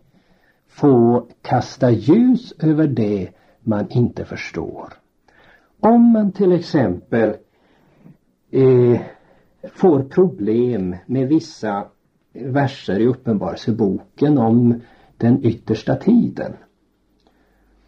få 0.69 1.27
kasta 1.43 1.91
ljus 1.91 2.55
över 2.59 2.87
det 2.87 3.29
man 3.61 3.91
inte 3.91 4.25
förstår. 4.25 4.93
Om 5.81 6.13
man 6.13 6.33
till 6.33 6.53
exempel 6.53 7.37
eh, 8.51 9.01
får 9.73 10.03
problem 10.03 10.97
med 11.07 11.29
vissa 11.29 11.87
verser 12.33 13.01
i 13.01 13.07
Uppenbarelseboken 13.07 14.39
om 14.39 14.81
den 15.17 15.45
yttersta 15.45 15.97
tiden 15.97 16.53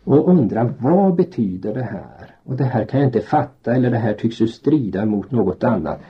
och 0.05 0.29
undrar 0.29 0.75
vad 0.79 1.15
betyder 1.15 1.75
det 1.75 1.83
här? 1.83 2.36
Och 2.47 2.57
det 2.57 2.65
här 2.65 2.85
kan 2.85 3.01
jag 3.01 3.09
inte 3.09 3.21
fatta 3.21 3.75
eller 3.75 3.91
det 3.91 3.99
här 3.99 4.13
tycks 4.13 4.41
ju 4.41 4.49
strida 4.49 5.07
mot 5.07 5.31
något 5.31 5.65
annat. 5.65 6.01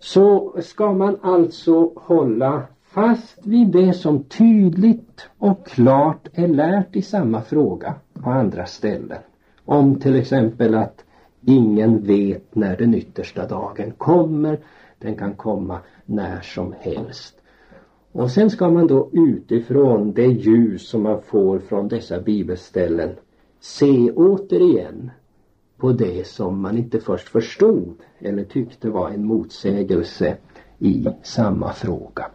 Så 0.00 0.56
ska 0.62 0.92
man 0.92 1.16
alltså 1.22 1.92
hålla 1.96 2.62
fast 2.84 3.38
vid 3.46 3.66
det 3.68 3.92
som 3.92 4.24
tydligt 4.24 5.28
och 5.38 5.66
klart 5.66 6.28
är 6.32 6.48
lärt 6.48 6.96
i 6.96 7.02
samma 7.02 7.40
fråga 7.40 7.94
på 8.22 8.30
andra 8.30 8.66
ställen. 8.66 9.18
Om 9.64 10.00
till 10.00 10.16
exempel 10.16 10.74
att 10.74 11.04
ingen 11.46 12.02
vet 12.02 12.54
när 12.54 12.76
den 12.76 12.94
yttersta 12.94 13.46
dagen 13.46 13.92
kommer. 13.98 14.58
Den 14.98 15.16
kan 15.16 15.34
komma 15.34 15.78
när 16.06 16.40
som 16.40 16.74
helst. 16.80 17.34
Och 18.12 18.30
sen 18.30 18.50
ska 18.50 18.70
man 18.70 18.86
då 18.86 19.10
utifrån 19.12 20.12
det 20.12 20.26
ljus 20.26 20.88
som 20.88 21.02
man 21.02 21.22
får 21.22 21.58
från 21.58 21.88
dessa 21.88 22.20
bibelställen 22.20 23.10
se 23.60 24.10
återigen 24.10 25.10
på 25.82 25.92
det 25.92 26.26
som 26.26 26.60
man 26.60 26.78
inte 26.78 27.00
först 27.00 27.28
förstod 27.28 27.94
eller 28.18 28.44
tyckte 28.44 28.90
var 28.90 29.10
en 29.10 29.24
motsägelse 29.24 30.36
i 30.78 31.06
samma 31.22 31.72
fråga. 31.72 32.26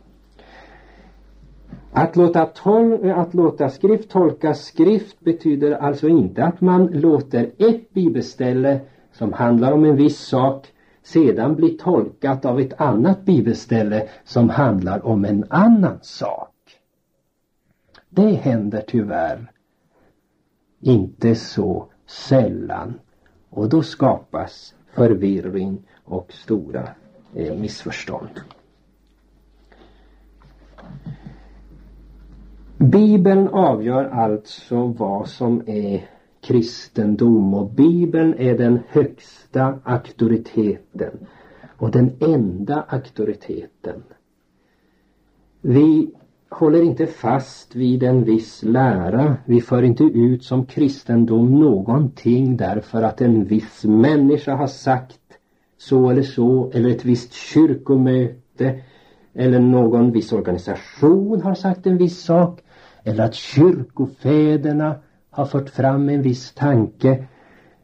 Att 1.92 2.16
låta, 2.16 2.46
tol 2.46 3.12
att 3.12 3.34
låta 3.34 3.70
skrift 3.70 4.10
tolka 4.10 4.54
skrift 4.54 5.20
betyder 5.20 5.72
alltså 5.72 6.08
inte 6.08 6.46
att 6.46 6.62
man 6.62 6.86
låter 6.88 7.52
ett 7.58 7.94
bibelställe 7.94 8.80
som 9.12 9.34
handlar 9.34 9.72
om 9.72 9.86
en 9.86 9.96
viss 9.96 10.20
sak 10.20 10.68
sedan 11.04 11.56
bli 11.56 11.70
tolkat 11.70 12.46
av 12.46 12.60
ett 12.60 12.82
annat 12.82 13.26
bibelställe 13.26 14.08
som 14.24 14.50
handlar 14.50 15.06
om 15.06 15.26
en 15.26 15.46
annan 15.50 16.00
sak. 16.02 16.54
Det 18.10 18.32
händer 18.34 18.84
tyvärr 18.88 19.52
inte 20.82 21.36
så 21.36 21.88
sällan 22.08 22.94
och 23.50 23.70
då 23.70 23.84
skapas 23.84 24.76
förvirring 24.94 25.82
och 26.04 26.34
stora 26.34 26.90
eh, 27.36 27.58
missförstånd. 27.60 28.42
Bibeln 32.78 33.48
avgör 33.48 34.06
alltså 34.06 34.88
vad 34.88 35.28
som 35.28 35.64
är 35.68 36.10
kristendom 36.42 37.54
och 37.54 37.70
Bibeln 37.70 38.34
är 38.38 38.58
den 38.58 38.80
högsta 38.88 39.80
auktoriteten 39.84 41.28
och 41.78 41.92
den 41.92 42.12
enda 42.20 42.82
auktoriteten. 42.82 44.04
Vi 45.62 46.12
håller 46.50 46.82
inte 46.82 47.08
fast 47.08 47.76
vid 47.76 48.04
en 48.04 48.24
viss 48.24 48.64
lära. 48.64 49.38
Vi 49.46 49.62
för 49.62 49.84
inte 49.84 50.04
ut 50.04 50.44
som 50.44 50.66
kristendom 50.66 51.60
någonting 51.60 52.58
därför 52.58 53.02
att 53.02 53.22
en 53.22 53.46
viss 53.46 53.84
människa 53.84 54.56
har 54.56 54.68
sagt 54.68 55.20
så 55.78 56.10
eller 56.10 56.24
så 56.24 56.72
eller 56.74 56.90
ett 56.90 57.06
visst 57.06 57.34
kyrkomöte 57.34 58.80
eller 59.34 59.60
någon 59.60 60.12
viss 60.12 60.34
organisation 60.34 61.42
har 61.42 61.56
sagt 61.56 61.88
en 61.88 61.98
viss 61.98 62.22
sak 62.24 62.62
eller 63.04 63.24
att 63.24 63.36
kyrkofäderna 63.36 64.96
har 65.30 65.46
fört 65.46 65.70
fram 65.70 66.10
en 66.10 66.22
viss 66.22 66.54
tanke 66.54 67.26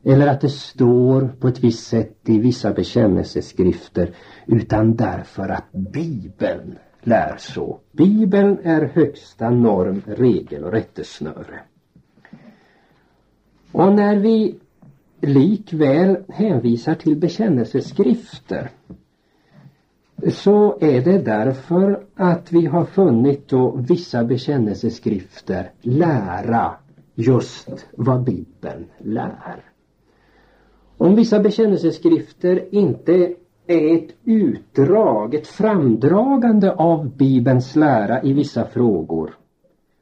eller 0.04 0.28
att 0.28 0.42
det 0.42 0.50
står 0.50 1.28
på 1.40 1.48
ett 1.48 1.60
visst 1.60 1.88
sätt 1.88 2.18
i 2.26 2.40
vissa 2.40 2.74
bekännelseskrifter 2.74 4.10
utan 4.46 4.96
därför 4.96 5.50
att 5.50 5.72
Bibeln 5.72 6.78
lär 7.04 7.38
så. 7.38 7.80
Bibeln 7.92 8.58
är 8.64 8.82
högsta 8.82 9.50
norm, 9.50 10.02
regel 10.06 10.64
och 10.64 10.72
rättesnöre. 10.72 11.60
Och 13.72 13.94
när 13.94 14.16
vi 14.16 14.56
likväl 15.22 16.18
hänvisar 16.30 16.96
till 16.96 17.16
bekännelseskrifter 17.16 18.70
så 20.32 20.78
är 20.82 21.02
det 21.02 21.18
därför 21.18 22.04
att 22.16 22.52
vi 22.52 22.66
har 22.66 22.86
funnit 22.86 23.48
då 23.48 23.76
vissa 23.90 24.24
bekännelseskrifter 24.24 25.72
lära 25.82 26.76
just 27.16 27.88
vad 27.92 28.24
Bibeln 28.24 28.86
lär. 28.98 29.64
Om 30.98 31.16
vissa 31.16 31.40
bekännelseskrifter 31.40 32.76
inte 32.76 33.36
det 33.66 33.74
är 33.74 33.96
ett 33.96 34.16
utdrag, 34.24 35.36
ett 35.36 35.48
framdragande 35.48 36.72
av 36.72 37.18
Bibelns 37.18 37.76
lära 37.76 38.24
i 38.24 38.34
vissa 38.34 38.66
frågor 38.66 39.36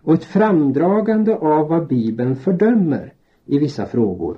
och 0.03 0.13
ett 0.13 0.25
framdragande 0.25 1.35
av 1.35 1.67
vad 1.67 1.87
Bibeln 1.87 2.35
fördömer 2.35 3.13
i 3.45 3.59
vissa 3.59 3.85
frågor 3.85 4.37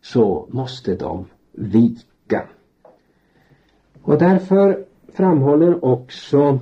så 0.00 0.46
måste 0.50 0.96
de 0.96 1.24
vika. 1.52 2.48
Och 4.02 4.18
därför 4.18 4.84
framhåller 5.12 5.84
också 5.84 6.58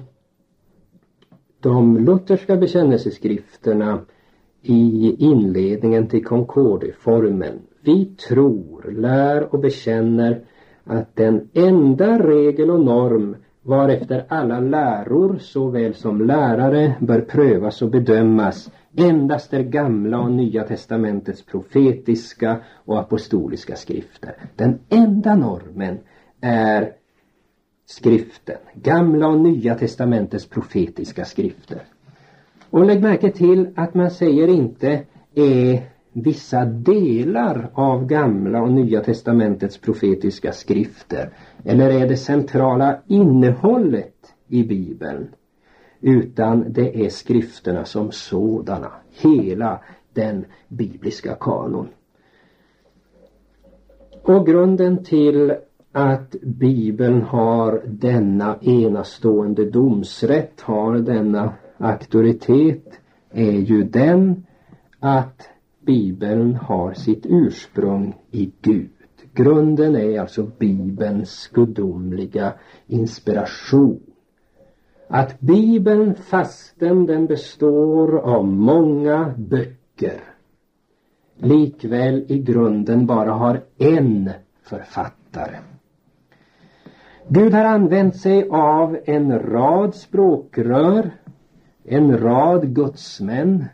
de 1.61 1.97
lutherska 1.97 2.57
bekännelseskrifterna 2.57 4.01
i 4.63 5.17
inledningen 5.19 6.09
till 6.09 6.25
Concordieformen. 6.25 7.59
Vi 7.81 8.05
tror, 8.05 8.91
lär 8.91 9.55
och 9.55 9.61
bekänner 9.61 10.45
att 10.87 11.17
den 11.17 11.49
enda 11.53 12.19
regel 12.19 12.71
och 12.71 12.81
norm 12.81 13.37
varefter 13.63 14.25
alla 14.29 14.61
läror 14.61 15.39
såväl 15.41 15.95
som 15.95 16.27
lärare 16.27 16.95
bör 17.01 17.21
prövas 17.21 17.83
och 17.83 17.91
bedömas 17.91 18.71
endast 18.97 19.53
är 19.53 19.63
gamla 19.63 20.19
och 20.19 20.31
nya 20.31 20.63
testamentets 20.63 21.43
profetiska 21.43 22.57
och 22.85 22.99
apostoliska 22.99 23.77
skrifter. 23.77 24.35
Den 24.57 24.79
enda 24.89 25.35
normen 25.35 25.99
är 26.41 26.93
skriften, 27.87 28.59
gamla 28.75 29.29
och 29.29 29.41
nya 29.41 29.75
testamentets 29.75 30.49
profetiska 30.49 31.25
skrifter. 31.25 31.83
Och 32.71 32.87
lägg 32.87 33.03
märke 33.03 33.31
till 33.31 33.69
att 33.77 33.95
man 33.95 34.11
säger 34.11 34.49
inte 34.49 35.03
är 35.35 35.83
vissa 36.23 36.65
delar 36.65 37.71
av 37.75 38.07
gamla 38.07 38.63
och 38.63 38.73
nya 38.73 39.01
testamentets 39.01 39.79
profetiska 39.79 40.53
skrifter 40.53 41.31
eller 41.65 41.91
är 41.91 42.09
det 42.09 42.17
centrala 42.17 42.99
innehållet 43.07 44.35
i 44.49 44.65
bibeln 44.65 45.29
utan 46.01 46.73
det 46.73 47.05
är 47.05 47.09
skrifterna 47.09 47.85
som 47.85 48.13
sådana, 48.13 48.93
hela 49.11 49.81
den 50.13 50.45
bibliska 50.69 51.35
kanon. 51.35 51.89
Och 54.23 54.47
grunden 54.47 55.05
till 55.05 55.55
att 55.93 56.31
bibeln 56.43 57.23
har 57.23 57.83
denna 57.87 58.57
enastående 58.61 59.71
domsrätt, 59.71 60.61
har 60.61 60.95
denna 60.99 61.53
auktoritet 61.79 63.01
är 63.33 63.53
ju 63.53 63.83
den 63.83 64.47
att 65.01 65.49
Bibeln 65.87 66.55
har 66.55 66.95
sitt 66.95 67.27
ursprung 67.27 68.15
i 68.31 68.53
Gud. 68.63 68.91
Grunden 69.35 69.97
är 69.97 70.21
alltså 70.21 70.43
Bibelns 70.59 71.51
gudomliga 71.53 72.53
inspiration. 72.87 74.01
Att 75.09 75.41
Bibeln 75.41 76.15
fastän 76.15 77.07
den 77.07 77.27
består 77.27 78.19
av 78.19 78.47
många 78.47 79.35
böcker 79.37 80.21
likväl 81.39 82.25
i 82.29 82.39
grunden 82.39 83.07
bara 83.07 83.33
har 83.33 83.61
en 83.79 84.31
författare. 84.63 85.57
Gud 87.29 87.55
har 87.55 87.65
använt 87.65 88.17
sig 88.17 88.49
av 88.51 88.99
en 89.05 89.39
rad 89.39 89.95
språkrör, 89.95 91.11
en 91.85 92.19
rad 92.19 92.75
gudsmän. 92.75 93.65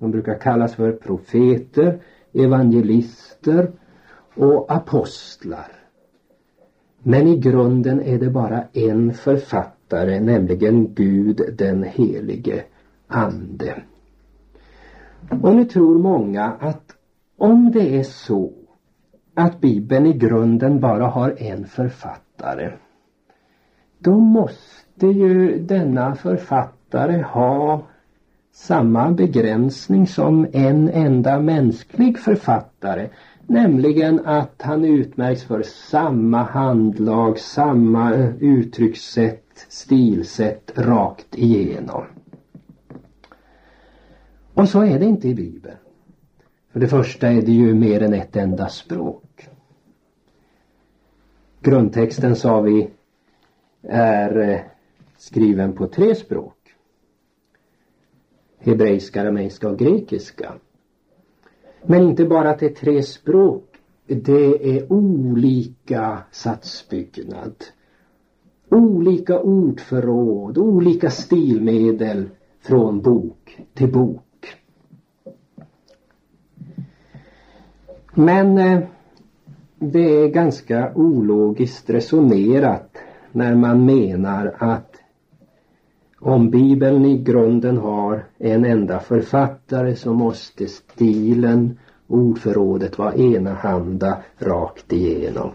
De 0.00 0.10
brukar 0.10 0.38
kallas 0.38 0.74
för 0.74 0.92
profeter, 0.92 2.00
evangelister 2.32 3.70
och 4.34 4.72
apostlar. 4.72 5.72
Men 7.02 7.26
i 7.26 7.36
grunden 7.36 8.00
är 8.00 8.18
det 8.18 8.30
bara 8.30 8.64
en 8.72 9.14
författare, 9.14 10.20
nämligen 10.20 10.94
Gud 10.94 11.40
den 11.58 11.82
helige 11.82 12.64
Ande. 13.08 13.82
Och 15.42 15.56
nu 15.56 15.64
tror 15.64 15.98
många 15.98 16.44
att 16.44 16.96
om 17.36 17.70
det 17.70 17.98
är 17.98 18.02
så 18.02 18.52
att 19.34 19.60
Bibeln 19.60 20.06
i 20.06 20.12
grunden 20.12 20.80
bara 20.80 21.06
har 21.06 21.34
en 21.38 21.66
författare 21.66 22.72
då 23.98 24.20
måste 24.20 25.06
ju 25.06 25.58
denna 25.58 26.14
författare 26.14 27.22
ha 27.22 27.82
samma 28.52 29.10
begränsning 29.10 30.06
som 30.06 30.46
en 30.52 30.88
enda 30.88 31.40
mänsklig 31.40 32.18
författare 32.18 33.08
nämligen 33.50 34.26
att 34.26 34.62
han 34.62 34.84
utmärks 34.84 35.44
för 35.44 35.62
samma 35.62 36.42
handlag, 36.42 37.38
samma 37.38 38.14
eh, 38.14 38.36
uttryckssätt, 38.40 39.66
stilsätt 39.68 40.72
rakt 40.76 41.34
igenom. 41.34 42.04
Och 44.54 44.68
så 44.68 44.80
är 44.84 44.98
det 44.98 45.04
inte 45.04 45.28
i 45.28 45.34
Bibeln. 45.34 45.76
För 46.72 46.80
det 46.80 46.88
första 46.88 47.28
är 47.28 47.42
det 47.42 47.52
ju 47.52 47.74
mer 47.74 48.02
än 48.02 48.14
ett 48.14 48.36
enda 48.36 48.68
språk. 48.68 49.48
Grundtexten 51.60 52.36
sa 52.36 52.60
vi 52.60 52.90
är 53.82 54.38
eh, 54.38 54.60
skriven 55.16 55.72
på 55.72 55.86
tre 55.86 56.14
språk. 56.14 56.59
Hebreiska, 58.60 59.22
arameiska 59.22 59.68
och 59.68 59.78
grekiska. 59.78 60.52
Men 61.86 62.02
inte 62.02 62.24
bara 62.24 62.50
att 62.50 62.58
det 62.58 62.66
är 62.66 62.74
tre 62.74 63.02
språk. 63.02 63.64
Det 64.06 64.76
är 64.76 64.92
olika 64.92 66.18
satsbyggnad. 66.30 67.54
Olika 68.68 69.40
ordförråd, 69.40 70.58
olika 70.58 71.10
stilmedel 71.10 72.28
från 72.60 73.00
bok 73.00 73.60
till 73.74 73.92
bok. 73.92 74.56
Men 78.14 78.58
eh, 78.58 78.80
det 79.78 80.22
är 80.22 80.28
ganska 80.28 80.92
ologiskt 80.94 81.90
resonerat 81.90 82.96
när 83.32 83.54
man 83.54 83.84
menar 83.84 84.54
att 84.58 84.89
om 86.20 86.50
Bibeln 86.50 87.04
i 87.04 87.18
grunden 87.18 87.76
har 87.76 88.24
en 88.38 88.64
enda 88.64 89.00
författare 89.00 89.96
så 89.96 90.14
måste 90.14 90.66
stilen, 90.66 91.78
ordförrådet 92.06 92.98
vara 92.98 93.14
enahanda 93.14 94.18
rakt 94.38 94.92
igenom. 94.92 95.50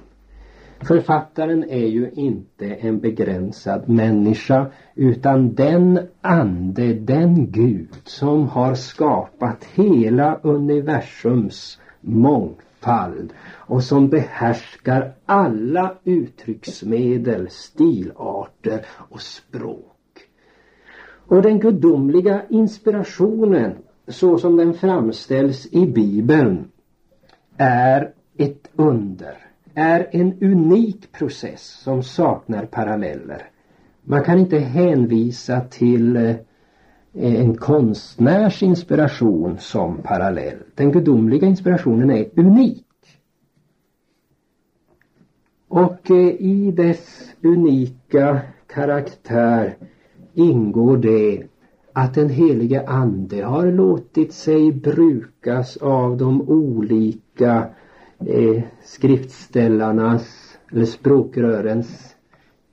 Författaren 0.79 1.63
är 1.63 1.87
ju 1.87 2.11
inte 2.13 2.65
en 2.65 2.99
begränsad 2.99 3.89
människa 3.89 4.67
utan 4.95 5.53
den 5.55 5.99
ande, 6.21 6.93
den 6.93 7.51
Gud 7.51 7.89
som 8.03 8.47
har 8.47 8.75
skapat 8.75 9.63
hela 9.63 10.39
universums 10.43 11.79
mångfald 12.01 13.33
och 13.47 13.83
som 13.83 14.09
behärskar 14.09 15.13
alla 15.25 15.93
uttrycksmedel, 16.03 17.47
stilarter 17.49 18.85
och 19.09 19.21
språk. 19.21 19.94
Och 21.27 21.41
den 21.41 21.59
gudomliga 21.59 22.41
inspirationen 22.49 23.75
så 24.07 24.37
som 24.37 24.55
den 24.57 24.73
framställs 24.73 25.67
i 25.71 25.87
Bibeln 25.87 26.71
är 27.57 28.11
ett 28.37 28.69
under, 28.75 29.37
är 29.73 30.09
en 30.11 30.43
unik 30.43 31.11
process 31.11 31.61
som 31.63 32.03
saknar 32.03 32.65
paralleller. 32.65 33.49
Man 34.03 34.23
kan 34.23 34.39
inte 34.39 34.59
hänvisa 34.59 35.61
till 35.61 36.15
eh, 36.15 36.35
en 37.13 37.57
konstnärs 37.57 38.63
inspiration 38.63 39.57
som 39.59 39.97
parallell. 39.97 40.57
Den 40.75 40.91
gudomliga 40.91 41.47
inspirationen 41.47 42.09
är 42.11 42.29
unik. 42.35 42.85
Och 45.67 46.11
eh, 46.11 46.27
i 46.27 46.71
dess 46.71 47.33
unika 47.41 48.41
karaktär 48.67 49.77
ingår 50.35 50.97
det 50.97 51.43
att 51.93 52.13
den 52.13 52.29
helige 52.29 52.87
ande 52.87 53.43
har 53.43 53.71
låtit 53.71 54.33
sig 54.33 54.71
brukas 54.71 55.77
av 55.77 56.17
de 56.17 56.41
olika 56.41 57.67
eh, 58.19 58.63
skriftställarnas 58.83 60.57
eller 60.71 60.85
språkrörens 60.85 62.15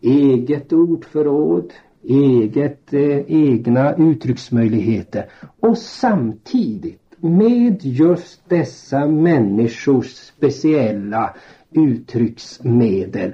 eget 0.01 0.72
ordförråd, 0.72 1.72
eget, 2.03 2.92
eh, 2.94 3.18
egna 3.27 3.94
uttrycksmöjligheter. 3.96 5.27
Och 5.61 5.79
samtidigt 5.79 7.01
med 7.20 7.85
just 7.85 8.48
dessa 8.48 9.07
människors 9.07 10.07
speciella 10.07 11.35
uttrycksmedel 11.72 13.33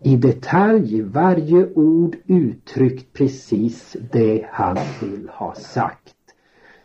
i 0.00 0.16
detalj 0.16 1.02
varje 1.02 1.72
ord 1.74 2.16
uttryckt 2.26 3.12
precis 3.12 3.96
det 4.12 4.46
han 4.50 4.76
vill 5.00 5.28
ha 5.28 5.54
sagt. 5.54 6.14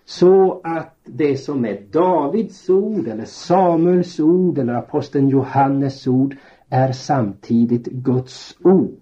Så 0.05 0.61
att 0.63 0.97
det 1.05 1.37
som 1.37 1.65
är 1.65 1.81
Davids 1.91 2.69
ord 2.69 3.07
eller 3.07 3.25
Samuels 3.25 4.19
ord 4.19 4.57
eller 4.57 4.73
aposteln 4.73 5.29
Johannes 5.29 6.07
ord 6.07 6.35
är 6.69 6.91
samtidigt 6.91 7.85
Guds 7.85 8.57
ord. 8.63 8.99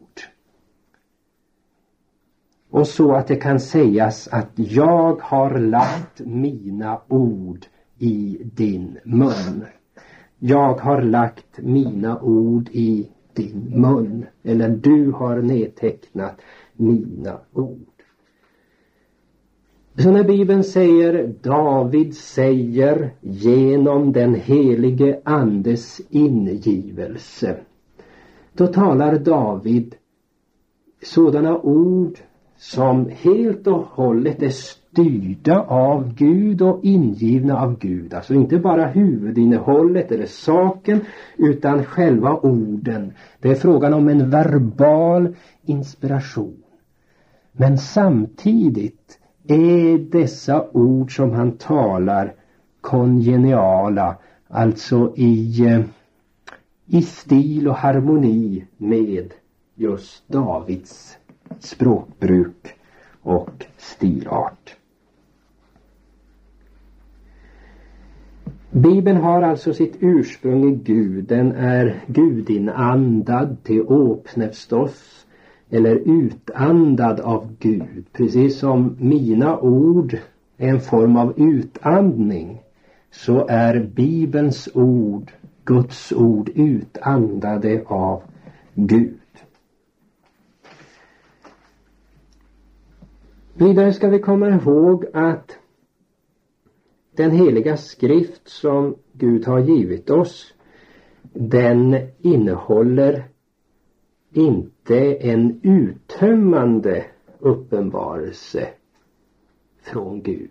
Och 2.70 2.88
så 2.88 3.16
att 3.16 3.28
det 3.28 3.36
kan 3.36 3.60
sägas 3.60 4.28
att 4.28 4.50
jag 4.56 5.22
har 5.22 5.60
lagt 5.60 6.20
mina 6.20 7.02
ord 7.08 7.66
i 7.98 8.42
din 8.44 8.98
mun. 9.04 9.66
Jag 10.40 10.74
har 10.74 11.02
lagt 11.02 11.60
mina 11.62 12.22
ord 12.22 12.70
i 12.72 13.08
din 13.36 13.82
mun. 13.82 14.26
Eller 14.44 14.70
du 14.70 15.12
har 15.12 15.42
nedtecknat 15.42 16.42
mina 16.76 17.40
ord. 17.54 17.88
Så 19.98 20.12
när 20.12 20.24
Bibeln 20.24 20.64
säger 20.64 21.34
David 21.42 22.16
säger 22.16 23.12
genom 23.22 24.12
den 24.12 24.36
helige 24.36 25.20
andes 25.24 26.02
ingivelse. 26.10 27.58
Då 28.54 28.68
talar 28.68 29.20
David 29.20 29.96
sådana 31.04 31.60
ord 31.60 32.20
som 32.58 33.10
helt 33.10 33.68
och 33.68 33.86
hållet 33.86 34.44
är 34.44 34.50
styrda 34.92 35.62
av 35.62 36.14
Gud 36.14 36.62
och 36.62 36.80
ingivna 36.84 37.62
av 37.62 37.80
Gud. 37.80 38.14
Alltså 38.14 38.34
inte 38.34 38.58
bara 38.58 38.86
huvudinnehållet 38.86 40.12
eller 40.12 40.26
saken 40.26 41.02
utan 41.38 41.86
själva 41.86 42.36
orden. 42.36 43.14
Det 43.40 43.50
är 43.50 43.56
frågan 43.56 43.94
om 43.94 44.10
en 44.10 44.30
verbal 44.30 45.36
inspiration. 45.66 46.64
Men 47.52 47.78
samtidigt 47.78 49.20
är 49.48 49.98
dessa 49.98 50.68
ord 50.72 51.16
som 51.16 51.32
han 51.32 51.52
talar 51.52 52.34
kongeniala, 52.82 54.18
alltså 54.48 55.14
i, 55.16 55.66
eh, 55.68 55.82
i 56.86 57.02
stil 57.02 57.68
och 57.68 57.76
harmoni 57.76 58.66
med 58.78 59.34
just 59.76 60.28
Davids 60.28 61.18
språkbruk 61.60 62.74
och 63.22 63.66
stilart. 63.78 64.78
Bibeln 68.74 69.18
har 69.18 69.42
alltså 69.42 69.74
sitt 69.74 69.96
ursprung 70.00 70.70
i 70.70 70.76
Gud. 70.76 71.26
Den 71.26 71.52
är 71.52 72.04
gudinandad 72.08 73.64
till 73.64 73.82
åpnefstos 73.82 75.26
eller 75.70 75.96
utandad 75.96 77.20
av 77.20 77.56
Gud. 77.60 78.06
Precis 78.14 78.60
som 78.60 78.96
mina 79.00 79.60
ord 79.60 80.18
är 80.58 80.70
en 80.70 80.80
form 80.80 81.18
av 81.18 81.34
utandning 81.40 82.62
så 83.12 83.48
är 83.48 83.90
Bibelns 83.96 84.70
ord, 84.74 85.32
Guds 85.66 86.14
ord, 86.14 86.50
utandade 86.56 87.84
av 87.86 88.22
Gud. 88.74 89.18
Vidare 93.54 93.94
ska 93.94 94.10
vi 94.10 94.20
komma 94.20 94.50
ihåg 94.50 95.06
att 95.14 95.58
den 97.22 97.32
heliga 97.32 97.78
skrift 97.78 98.50
som 98.50 98.96
Gud 99.14 99.46
har 99.46 99.60
givit 99.60 100.10
oss 100.10 100.54
den 101.34 101.98
innehåller 102.20 103.24
inte 104.34 105.16
en 105.16 105.60
uttömmande 105.64 107.06
uppenbarelse 107.40 108.68
från 109.82 110.22
Gud. 110.22 110.50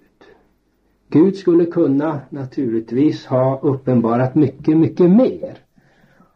Gud 1.08 1.36
skulle 1.36 1.64
kunna 1.64 2.20
naturligtvis 2.30 3.26
ha 3.26 3.60
uppenbarat 3.60 4.34
mycket, 4.34 4.76
mycket 4.76 5.10
mer. 5.10 5.58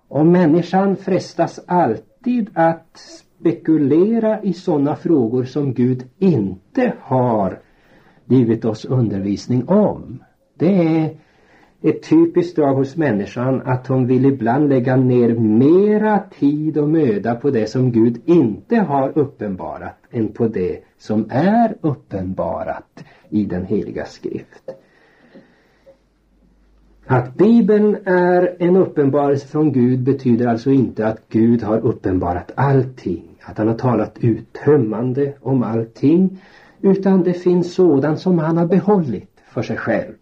Och 0.09 0.27
människan 0.27 0.97
frestas 0.97 1.61
alltid 1.67 2.51
att 2.55 2.99
spekulera 3.39 4.43
i 4.43 4.53
sådana 4.53 4.97
frågor 4.97 5.45
som 5.45 5.75
Gud 5.75 6.05
inte 6.19 6.93
har 7.01 7.61
givit 8.27 8.65
oss 8.65 8.85
undervisning 8.85 9.69
om. 9.69 10.23
Det 10.59 10.99
är 10.99 11.17
ett 11.83 12.03
typiskt 12.03 12.57
drag 12.57 12.75
hos 12.75 12.97
människan 12.97 13.63
att 13.65 13.87
hon 13.87 14.07
vill 14.07 14.25
ibland 14.27 14.69
lägga 14.69 14.97
ner 14.97 15.35
mera 15.35 16.19
tid 16.39 16.79
och 16.79 16.89
möda 16.89 17.35
på 17.35 17.51
det 17.51 17.67
som 17.67 17.93
Gud 17.93 18.21
inte 18.25 18.77
har 18.77 19.19
uppenbarat 19.19 19.99
än 20.11 20.29
på 20.29 20.47
det 20.47 20.79
som 20.99 21.27
är 21.31 21.77
uppenbarat 21.81 23.05
i 23.29 23.45
den 23.45 23.65
heliga 23.65 24.05
skrift. 24.05 24.75
Att 27.07 27.35
Bibeln 27.35 27.97
är 28.05 28.57
en 28.59 28.77
uppenbarelse 28.77 29.47
från 29.47 29.73
Gud 29.73 30.03
betyder 30.03 30.47
alltså 30.47 30.71
inte 30.71 31.07
att 31.07 31.29
Gud 31.29 31.63
har 31.63 31.79
uppenbarat 31.79 32.53
allting, 32.55 33.25
att 33.43 33.59
han 33.59 33.69
har 33.69 33.75
talat 33.75 34.19
uttömmande 34.21 35.33
om 35.41 35.63
allting, 35.63 36.41
utan 36.85 37.23
det 37.23 37.33
finns 37.33 37.75
sådant 37.75 38.21
som 38.21 38.39
han 38.39 38.57
har 38.57 38.67
behållit 38.67 39.41
för 39.45 39.63
sig 39.63 39.77
själv 39.77 40.15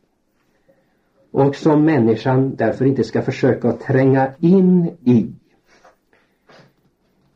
och 1.31 1.57
som 1.57 1.85
människan 1.85 2.55
därför 2.57 2.85
inte 2.85 3.05
ska 3.05 3.23
försöka 3.23 3.69
att 3.69 3.81
tränga 3.81 4.31
in 4.39 4.91
i. 5.05 5.33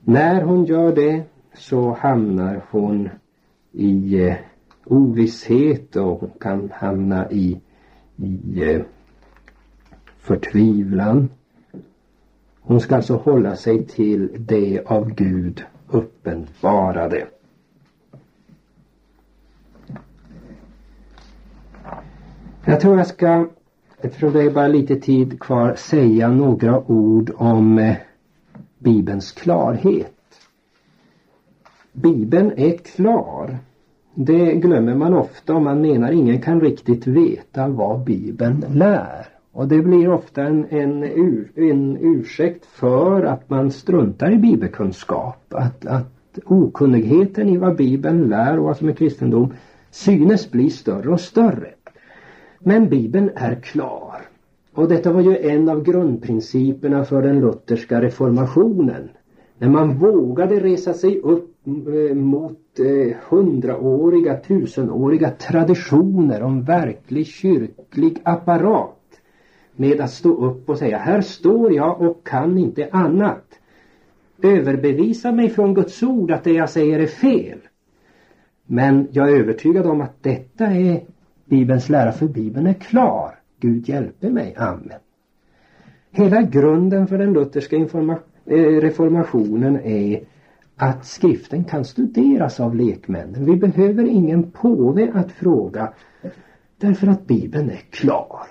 När 0.05 0.43
hon 0.43 0.65
gör 0.65 0.95
det 0.95 1.23
så 1.55 1.93
hamnar 1.93 2.63
hon 2.71 3.09
i 3.73 4.21
eh, 4.21 4.37
ovisshet 4.85 5.97
och 5.97 6.21
hon 6.21 6.31
kan 6.41 6.71
hamna 6.75 7.31
i, 7.31 7.61
i 8.17 8.63
eh, 8.63 8.83
förtvivlan. 10.19 11.29
Hon 12.61 12.81
ska 12.81 12.97
alltså 12.97 13.17
hålla 13.17 13.57
sig 13.57 13.87
till 13.87 14.29
det 14.39 14.83
av 14.87 15.15
Gud 15.15 15.65
uppenbarade. 15.89 17.27
Jag 22.69 22.81
tror 22.81 22.99
jag 22.99 23.07
ska 23.07 23.47
Eftersom 24.01 24.33
det 24.33 24.43
är 24.43 24.51
bara 24.51 24.69
lite 24.69 24.97
tid 24.97 25.41
kvar 25.41 25.75
säga 25.75 26.29
några 26.29 26.91
ord 26.91 27.31
om 27.37 27.79
eh, 27.79 27.97
Bibelns 28.79 29.33
klarhet. 29.33 30.13
Bibeln 31.93 32.53
är 32.57 32.77
klar. 32.77 33.59
Det 34.15 34.55
glömmer 34.55 34.95
man 34.95 35.15
ofta 35.15 35.55
om 35.55 35.65
man 35.65 35.81
menar 35.81 36.13
ingen 36.13 36.41
kan 36.41 36.61
riktigt 36.61 37.07
veta 37.07 37.69
vad 37.69 38.05
Bibeln 38.05 38.65
lär. 38.73 39.27
Och 39.53 39.69
det 39.69 39.83
blir 39.83 40.09
ofta 40.09 40.43
en, 40.43 40.67
en, 40.71 41.05
ur, 41.05 41.51
en 41.55 41.99
ursäkt 42.01 42.67
för 42.67 43.23
att 43.23 43.51
man 43.51 43.71
struntar 43.71 44.33
i 44.33 44.39
bibelkunskap. 44.39 45.45
Att, 45.49 45.87
att 45.87 46.39
okunnigheten 46.45 47.49
i 47.49 47.57
vad 47.57 47.77
Bibeln 47.77 48.29
lär 48.29 48.59
och 48.59 48.65
vad 48.65 48.77
som 48.77 48.89
är 48.89 48.93
kristendom 48.93 49.53
synes 49.91 50.51
bli 50.51 50.71
större 50.71 51.09
och 51.09 51.21
större. 51.21 51.76
Men 52.69 52.89
Bibeln 52.89 53.31
är 53.35 53.55
klar. 53.55 54.23
Och 54.75 54.89
detta 54.89 55.13
var 55.13 55.21
ju 55.21 55.37
en 55.39 55.69
av 55.69 55.83
grundprinciperna 55.83 57.05
för 57.05 57.23
den 57.23 57.41
lutherska 57.41 58.03
reformationen. 58.03 59.09
När 59.59 59.69
man 59.69 59.99
vågade 59.99 60.61
resa 60.61 60.95
sig 60.95 61.21
upp 61.21 61.57
eh, 61.67 62.15
mot 62.15 62.79
eh, 62.79 63.17
hundraåriga, 63.29 64.37
tusenåriga 64.37 65.31
traditioner 65.31 66.43
om 66.43 66.63
verklig 66.63 67.27
kyrklig 67.27 68.19
apparat. 68.23 69.21
Med 69.77 70.01
att 70.01 70.11
stå 70.11 70.47
upp 70.47 70.69
och 70.69 70.79
säga, 70.79 70.99
här 70.99 71.21
står 71.21 71.73
jag 71.73 72.01
och 72.01 72.27
kan 72.27 72.59
inte 72.59 72.89
annat. 72.93 73.45
Överbevisa 74.43 75.33
mig 75.33 75.49
från 75.49 75.75
Guds 75.75 76.03
ord 76.03 76.31
att 76.31 76.45
det 76.45 76.53
jag 76.53 76.71
säger 76.71 76.99
är 76.99 77.07
fel. 77.07 77.59
Men 78.65 79.09
jag 79.11 79.31
är 79.31 79.37
övertygad 79.37 79.87
om 79.87 80.01
att 80.01 80.23
detta 80.23 80.67
är 80.67 81.01
Bibelns 81.47 81.89
lära 81.89 82.13
för 82.13 82.27
Bibeln 82.27 82.67
är 82.67 82.73
klar. 82.73 83.35
Gud 83.61 83.89
hjälpe 83.89 84.31
mig. 84.31 84.55
Amen. 84.59 84.99
Hela 86.11 86.43
grunden 86.43 87.07
för 87.07 87.19
den 87.19 87.33
lutherska 87.33 87.77
eh, 87.77 87.87
reformationen 88.57 89.81
är 89.81 90.21
att 90.77 91.07
skriften 91.07 91.65
kan 91.65 91.85
studeras 91.85 92.61
av 92.61 92.77
lekmännen. 92.77 93.45
Vi 93.45 93.57
behöver 93.57 94.05
ingen 94.05 94.51
påve 94.51 95.13
att 95.15 95.33
fråga 95.33 95.93
därför 96.79 97.07
att 97.07 97.27
Bibeln 97.27 97.71
är 97.71 97.83
klar. 97.91 98.47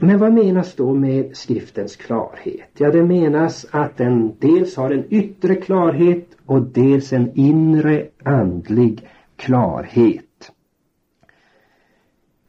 Men 0.00 0.18
vad 0.18 0.32
menas 0.32 0.74
då 0.74 0.94
med 0.94 1.36
skriftens 1.36 1.96
klarhet? 1.96 2.70
Ja, 2.78 2.90
det 2.90 3.02
menas 3.02 3.66
att 3.70 3.96
den 3.96 4.32
dels 4.38 4.76
har 4.76 4.90
en 4.90 5.04
yttre 5.10 5.54
klarhet 5.54 6.28
och 6.46 6.62
dels 6.62 7.12
en 7.12 7.30
inre 7.34 8.06
andlig 8.22 9.08
klarhet. 9.36 10.24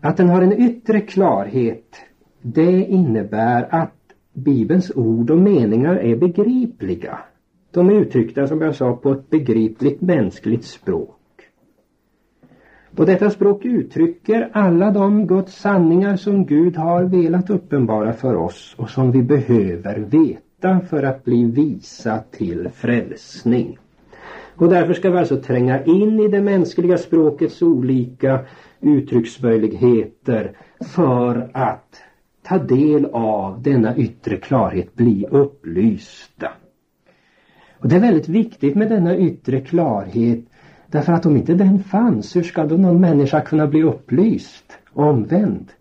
Att 0.06 0.18
den 0.18 0.30
har 0.30 0.42
en 0.42 0.62
yttre 0.62 1.02
klarhet 1.02 1.96
det 2.42 2.86
innebär 2.86 3.68
att 3.70 3.94
Bibelns 4.34 4.92
ord 4.96 5.32
och 5.32 5.38
meningar 5.38 5.96
är 5.96 6.16
begripliga. 6.16 7.20
De 7.72 7.90
är 7.90 7.94
uttryckta 7.94 8.48
som 8.48 8.62
jag 8.62 8.76
sa 8.76 8.96
på 8.96 9.12
ett 9.12 9.30
begripligt 9.30 10.02
mänskligt 10.02 10.66
språk. 10.66 11.20
Och 12.98 13.06
detta 13.06 13.30
språk 13.30 13.66
uttrycker 13.66 14.50
alla 14.54 14.92
de 14.92 15.28
Guds 15.28 15.56
sanningar 15.56 16.16
som 16.16 16.46
Gud 16.46 16.76
har 16.76 17.04
velat 17.04 17.50
uppenbara 17.50 18.14
för 18.14 18.36
oss 18.36 18.76
och 18.78 18.90
som 18.90 19.12
vi 19.12 19.24
behöver 19.24 20.00
veta 20.00 20.80
för 20.90 21.04
att 21.04 21.24
bli 21.24 21.44
visa 21.44 22.24
till 22.32 22.70
frälsning. 22.74 23.78
Och 24.56 24.70
därför 24.70 24.94
ska 24.94 25.12
vi 25.12 25.18
alltså 25.18 25.38
tränga 25.38 25.84
in 25.84 26.20
i 26.20 26.28
det 26.28 26.42
mänskliga 26.42 26.98
språkets 26.98 27.62
olika 27.62 28.40
uttrycksmöjligheter 28.82 30.58
för 30.82 31.52
att 31.54 32.02
ta 32.44 32.58
del 32.58 33.06
av 33.06 33.62
denna 33.62 33.98
yttre 33.98 34.38
klarhet, 34.38 34.96
bli 34.96 35.26
upplysta. 35.32 36.52
Och 37.80 37.88
det 37.88 37.96
är 37.96 38.00
väldigt 38.00 38.30
viktigt 38.30 38.76
med 38.76 38.90
denna 38.90 39.18
yttre 39.18 39.62
klarhet 39.62 40.46
därför 40.88 41.14
att 41.14 41.26
om 41.26 41.38
inte 41.38 41.54
den 41.54 41.84
fanns, 41.84 42.36
hur 42.36 42.44
ska 42.44 42.66
då 42.66 42.76
någon 42.76 43.02
människa 43.02 43.42
kunna 43.42 43.68
bli 43.68 43.84
upplyst, 43.84 44.78
omvänd? 44.94 45.72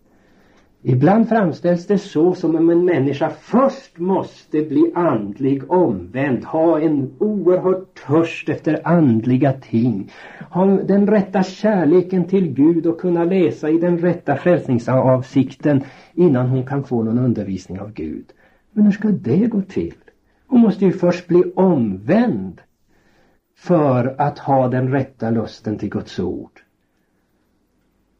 Ibland 0.87 1.29
framställs 1.29 1.87
det 1.87 1.97
så 1.97 2.33
som 2.33 2.55
om 2.55 2.69
en 2.69 2.85
människa 2.85 3.29
först 3.29 3.97
måste 3.97 4.61
bli 4.61 4.91
andlig 4.95 5.71
omvänd, 5.71 6.43
ha 6.43 6.79
en 6.79 7.13
oerhörd 7.19 7.85
törst 8.07 8.49
efter 8.49 8.87
andliga 8.87 9.53
ting, 9.53 10.11
ha 10.49 10.65
den 10.65 11.07
rätta 11.07 11.43
kärleken 11.43 12.23
till 12.23 12.53
Gud 12.53 12.85
och 12.85 12.99
kunna 12.99 13.23
läsa 13.23 13.69
i 13.69 13.77
den 13.77 13.97
rätta 13.97 14.35
frälsningsavsikten 14.35 15.83
innan 16.13 16.47
hon 16.47 16.65
kan 16.65 16.83
få 16.83 17.03
någon 17.03 17.19
undervisning 17.19 17.79
av 17.79 17.93
Gud. 17.93 18.25
Men 18.71 18.85
hur 18.85 18.91
ska 18.91 19.07
det 19.07 19.47
gå 19.47 19.61
till? 19.61 19.95
Hon 20.47 20.61
måste 20.61 20.85
ju 20.85 20.91
först 20.91 21.27
bli 21.27 21.43
omvänd 21.55 22.61
för 23.57 24.15
att 24.17 24.39
ha 24.39 24.67
den 24.67 24.91
rätta 24.91 25.29
lusten 25.29 25.77
till 25.77 25.89
Guds 25.89 26.19
ord. 26.19 26.61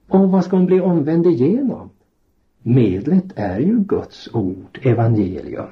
Och 0.10 0.32
vad 0.32 0.46
ska 0.46 0.56
hon 0.56 0.66
bli 0.66 0.82
omvänd 0.82 1.26
igenom? 1.26 1.90
Medlet 2.68 3.34
är 3.36 3.60
ju 3.60 3.80
Guds 3.80 4.30
ord, 4.34 4.80
evangelium. 4.82 5.68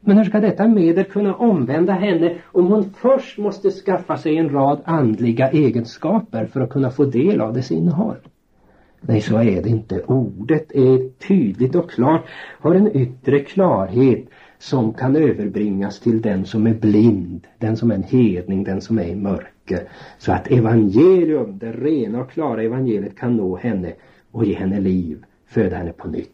Men 0.00 0.16
hur 0.16 0.24
ska 0.24 0.40
detta 0.40 0.68
medel 0.68 1.04
kunna 1.04 1.34
omvända 1.34 1.92
henne 1.92 2.36
om 2.44 2.66
hon 2.66 2.84
först 2.84 3.38
måste 3.38 3.70
skaffa 3.70 4.16
sig 4.16 4.36
en 4.36 4.50
rad 4.50 4.80
andliga 4.84 5.50
egenskaper 5.50 6.46
för 6.46 6.60
att 6.60 6.70
kunna 6.70 6.90
få 6.90 7.04
del 7.04 7.40
av 7.40 7.52
dess 7.52 7.70
innehåll? 7.70 8.16
Nej, 9.00 9.20
så 9.20 9.36
är 9.36 9.62
det 9.62 9.68
inte. 9.68 10.00
Ordet 10.00 10.72
är 10.72 11.08
tydligt 11.28 11.74
och 11.74 11.90
klart, 11.90 12.24
har 12.60 12.74
en 12.74 12.96
yttre 12.96 13.38
klarhet 13.38 14.28
som 14.58 14.92
kan 14.92 15.16
överbringas 15.16 16.00
till 16.00 16.22
den 16.22 16.44
som 16.44 16.66
är 16.66 16.74
blind, 16.74 17.46
den 17.58 17.76
som 17.76 17.90
är 17.90 17.94
en 17.94 18.02
hedning, 18.02 18.64
den 18.64 18.80
som 18.80 18.98
är 18.98 19.06
i 19.06 19.16
mörker. 19.16 19.88
Så 20.18 20.32
att 20.32 20.50
evangelium, 20.50 21.58
det 21.58 21.72
rena 21.72 22.20
och 22.20 22.30
klara 22.30 22.62
evangeliet 22.62 23.16
kan 23.16 23.36
nå 23.36 23.56
henne 23.56 23.92
och 24.30 24.44
ge 24.44 24.54
henne 24.54 24.80
liv 24.80 25.24
föda 25.46 25.76
henne 25.76 25.92
på 25.92 26.08
nytt. 26.08 26.30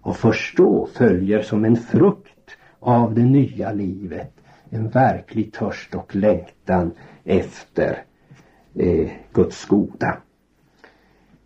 Och 0.00 0.16
först 0.16 0.56
då 0.56 0.88
följer 0.92 1.42
som 1.42 1.64
en 1.64 1.76
frukt 1.76 2.50
av 2.80 3.14
det 3.14 3.24
nya 3.24 3.72
livet 3.72 4.32
en 4.70 4.88
verklig 4.88 5.52
törst 5.52 5.94
och 5.94 6.16
längtan 6.16 6.90
efter 7.24 8.02
eh, 8.74 9.10
Guds 9.32 9.64
goda. 9.64 10.16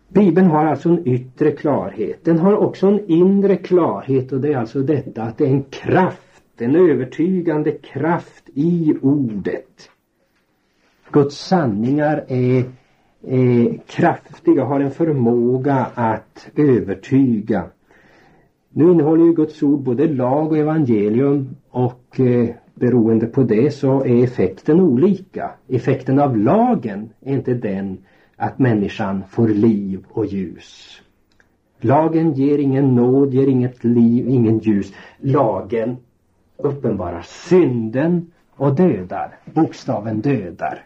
Bibeln 0.07 0.47
har 0.47 0.65
alltså 0.65 0.89
en 0.89 1.07
yttre 1.07 1.51
klarhet. 1.51 2.25
Den 2.25 2.39
har 2.39 2.55
också 2.55 2.87
en 2.87 3.05
inre 3.07 3.55
klarhet 3.55 4.31
och 4.31 4.41
det 4.41 4.53
är 4.53 4.57
alltså 4.57 4.79
detta 4.79 5.23
att 5.23 5.37
det 5.37 5.45
är 5.45 5.49
en 5.49 5.63
kraft 5.63 6.21
en 6.61 6.75
övertygande 6.75 7.71
kraft 7.71 8.49
i 8.53 8.95
ordet. 9.01 9.89
Guds 11.11 11.37
sanningar 11.37 12.25
är, 12.27 12.63
är 13.23 13.77
kraftiga, 13.87 14.63
har 14.63 14.79
en 14.79 14.91
förmåga 14.91 15.87
att 15.93 16.47
övertyga. 16.55 17.63
Nu 18.69 18.91
innehåller 18.91 19.25
ju 19.25 19.33
Guds 19.33 19.63
ord 19.63 19.79
både 19.79 20.07
lag 20.07 20.51
och 20.51 20.57
evangelium 20.57 21.55
och 21.69 22.19
eh, 22.19 22.49
beroende 22.73 23.25
på 23.25 23.43
det 23.43 23.71
så 23.71 24.03
är 24.03 24.23
effekten 24.23 24.79
olika. 24.79 25.51
Effekten 25.67 26.19
av 26.19 26.37
lagen 26.37 27.09
är 27.21 27.33
inte 27.33 27.53
den 27.53 27.97
att 28.35 28.59
människan 28.59 29.23
får 29.29 29.47
liv 29.47 30.05
och 30.09 30.25
ljus. 30.25 31.01
Lagen 31.79 32.33
ger 32.33 32.57
ingen 32.57 32.95
nåd, 32.95 33.33
ger 33.33 33.47
inget 33.47 33.83
liv, 33.83 34.29
ingen 34.29 34.59
ljus. 34.59 34.93
Lagen 35.17 35.97
uppenbarar 36.57 37.21
synden 37.21 38.31
och 38.55 38.75
dödar. 38.75 39.37
Bokstaven 39.45 40.21
dödar. 40.21 40.85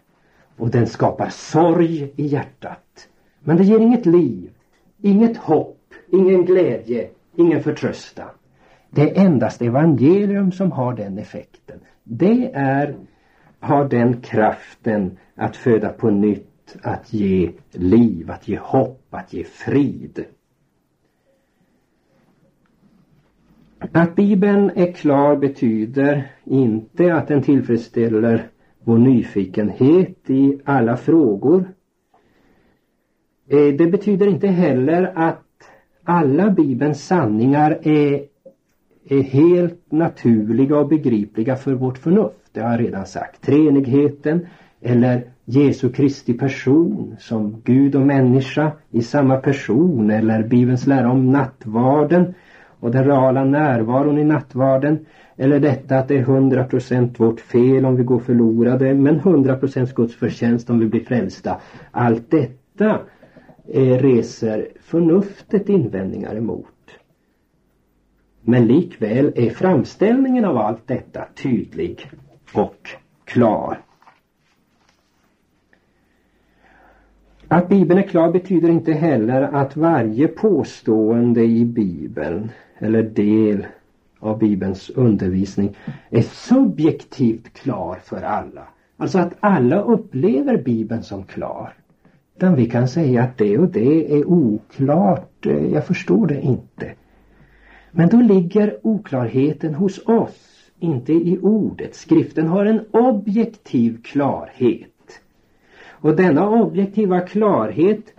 Och 0.59 0.69
den 0.69 0.87
skapar 0.87 1.29
sorg 1.29 2.13
i 2.15 2.25
hjärtat. 2.25 3.07
Men 3.39 3.57
det 3.57 3.63
ger 3.63 3.79
inget 3.79 4.05
liv, 4.05 4.49
inget 5.01 5.37
hopp, 5.37 5.93
ingen 6.11 6.45
glädje, 6.45 7.09
ingen 7.35 7.63
förtröstan. 7.63 8.29
Det 8.89 9.01
är 9.01 9.25
endast 9.25 9.61
evangelium 9.61 10.51
som 10.51 10.71
har 10.71 10.93
den 10.93 11.17
effekten. 11.17 11.79
Det 12.03 12.51
är, 12.53 12.95
har 13.59 13.85
den 13.85 14.21
kraften 14.21 15.17
att 15.35 15.55
föda 15.55 15.89
på 15.89 16.09
nytt, 16.09 16.77
att 16.83 17.13
ge 17.13 17.51
liv, 17.71 18.31
att 18.31 18.47
ge 18.47 18.57
hopp, 18.57 19.01
att 19.09 19.33
ge 19.33 19.43
frid. 19.43 20.25
Att 23.91 24.15
Bibeln 24.15 24.71
är 24.75 24.91
klar 24.91 25.35
betyder 25.35 26.31
inte 26.43 27.15
att 27.15 27.27
den 27.27 27.41
tillfredsställer 27.41 28.49
vår 28.89 28.97
nyfikenhet 28.97 30.29
i 30.29 30.59
alla 30.65 30.97
frågor. 30.97 31.63
Eh, 33.49 33.75
det 33.77 33.87
betyder 33.91 34.27
inte 34.27 34.47
heller 34.47 35.11
att 35.15 35.45
alla 36.03 36.49
Bibelns 36.49 37.07
sanningar 37.07 37.79
är, 37.83 38.23
är 39.09 39.21
helt 39.21 39.91
naturliga 39.91 40.77
och 40.77 40.87
begripliga 40.87 41.55
för 41.55 41.73
vårt 41.73 41.97
förnuft. 41.97 42.49
Det 42.51 42.61
har 42.61 42.71
jag 42.71 42.79
redan 42.79 43.05
sagt. 43.05 43.41
Treenigheten 43.41 44.47
eller 44.81 45.23
Jesu 45.45 45.89
Kristi 45.89 46.33
person 46.33 47.15
som 47.19 47.61
Gud 47.63 47.95
och 47.95 48.07
människa 48.07 48.71
i 48.91 49.01
samma 49.01 49.37
person 49.37 50.11
eller 50.11 50.43
Bibelns 50.43 50.87
lära 50.87 51.11
om 51.11 51.31
nattvarden 51.31 52.33
och 52.79 52.91
den 52.91 53.05
reala 53.05 53.43
närvaron 53.43 54.17
i 54.17 54.23
nattvarden 54.23 55.05
eller 55.39 55.59
detta 55.59 55.97
att 55.97 56.07
det 56.07 56.17
är 56.17 56.23
100% 56.23 57.17
vårt 57.17 57.39
fel 57.39 57.85
om 57.85 57.95
vi 57.95 58.03
går 58.03 58.19
förlorade 58.19 58.93
men 58.93 59.19
100% 59.21 59.95
Guds 59.95 60.15
förtjänst 60.15 60.69
om 60.69 60.79
vi 60.79 60.85
blir 60.85 61.03
frälsta. 61.03 61.61
Allt 61.91 62.31
detta 62.31 62.99
eh, 63.67 63.97
reser 63.97 64.67
förnuftet 64.81 65.69
invändningar 65.69 66.35
emot. 66.35 66.65
Men 68.41 68.67
likväl 68.67 69.33
är 69.35 69.49
framställningen 69.49 70.45
av 70.45 70.57
allt 70.57 70.87
detta 70.87 71.25
tydlig 71.43 72.09
och 72.53 72.89
klar. 73.23 73.81
Att 77.47 77.69
Bibeln 77.69 77.99
är 77.99 78.07
klar 78.07 78.31
betyder 78.31 78.69
inte 78.69 78.93
heller 78.93 79.41
att 79.41 79.77
varje 79.77 80.27
påstående 80.27 81.43
i 81.43 81.65
Bibeln 81.65 82.51
eller 82.79 83.03
del 83.03 83.65
av 84.19 84.39
Bibelns 84.39 84.89
undervisning 84.89 85.75
är 86.09 86.21
subjektivt 86.21 87.53
klar 87.53 87.99
för 88.03 88.21
alla. 88.21 88.67
Alltså 88.97 89.19
att 89.19 89.33
alla 89.39 89.81
upplever 89.81 90.57
Bibeln 90.57 91.03
som 91.03 91.23
klar. 91.23 91.73
Utan 92.35 92.55
vi 92.55 92.65
kan 92.65 92.87
säga 92.87 93.23
att 93.23 93.37
det 93.37 93.57
och 93.57 93.69
det 93.69 94.19
är 94.19 94.25
oklart, 94.25 95.45
jag 95.71 95.85
förstår 95.85 96.27
det 96.27 96.41
inte. 96.41 96.93
Men 97.91 98.09
då 98.09 98.17
ligger 98.17 98.77
oklarheten 98.83 99.73
hos 99.73 100.07
oss, 100.07 100.71
inte 100.79 101.13
i 101.13 101.39
ordet. 101.41 101.95
Skriften 101.95 102.47
har 102.47 102.65
en 102.65 102.85
objektiv 102.91 104.01
klarhet. 104.03 105.21
Och 105.87 106.15
denna 106.15 106.49
objektiva 106.49 107.19
klarhet 107.19 108.13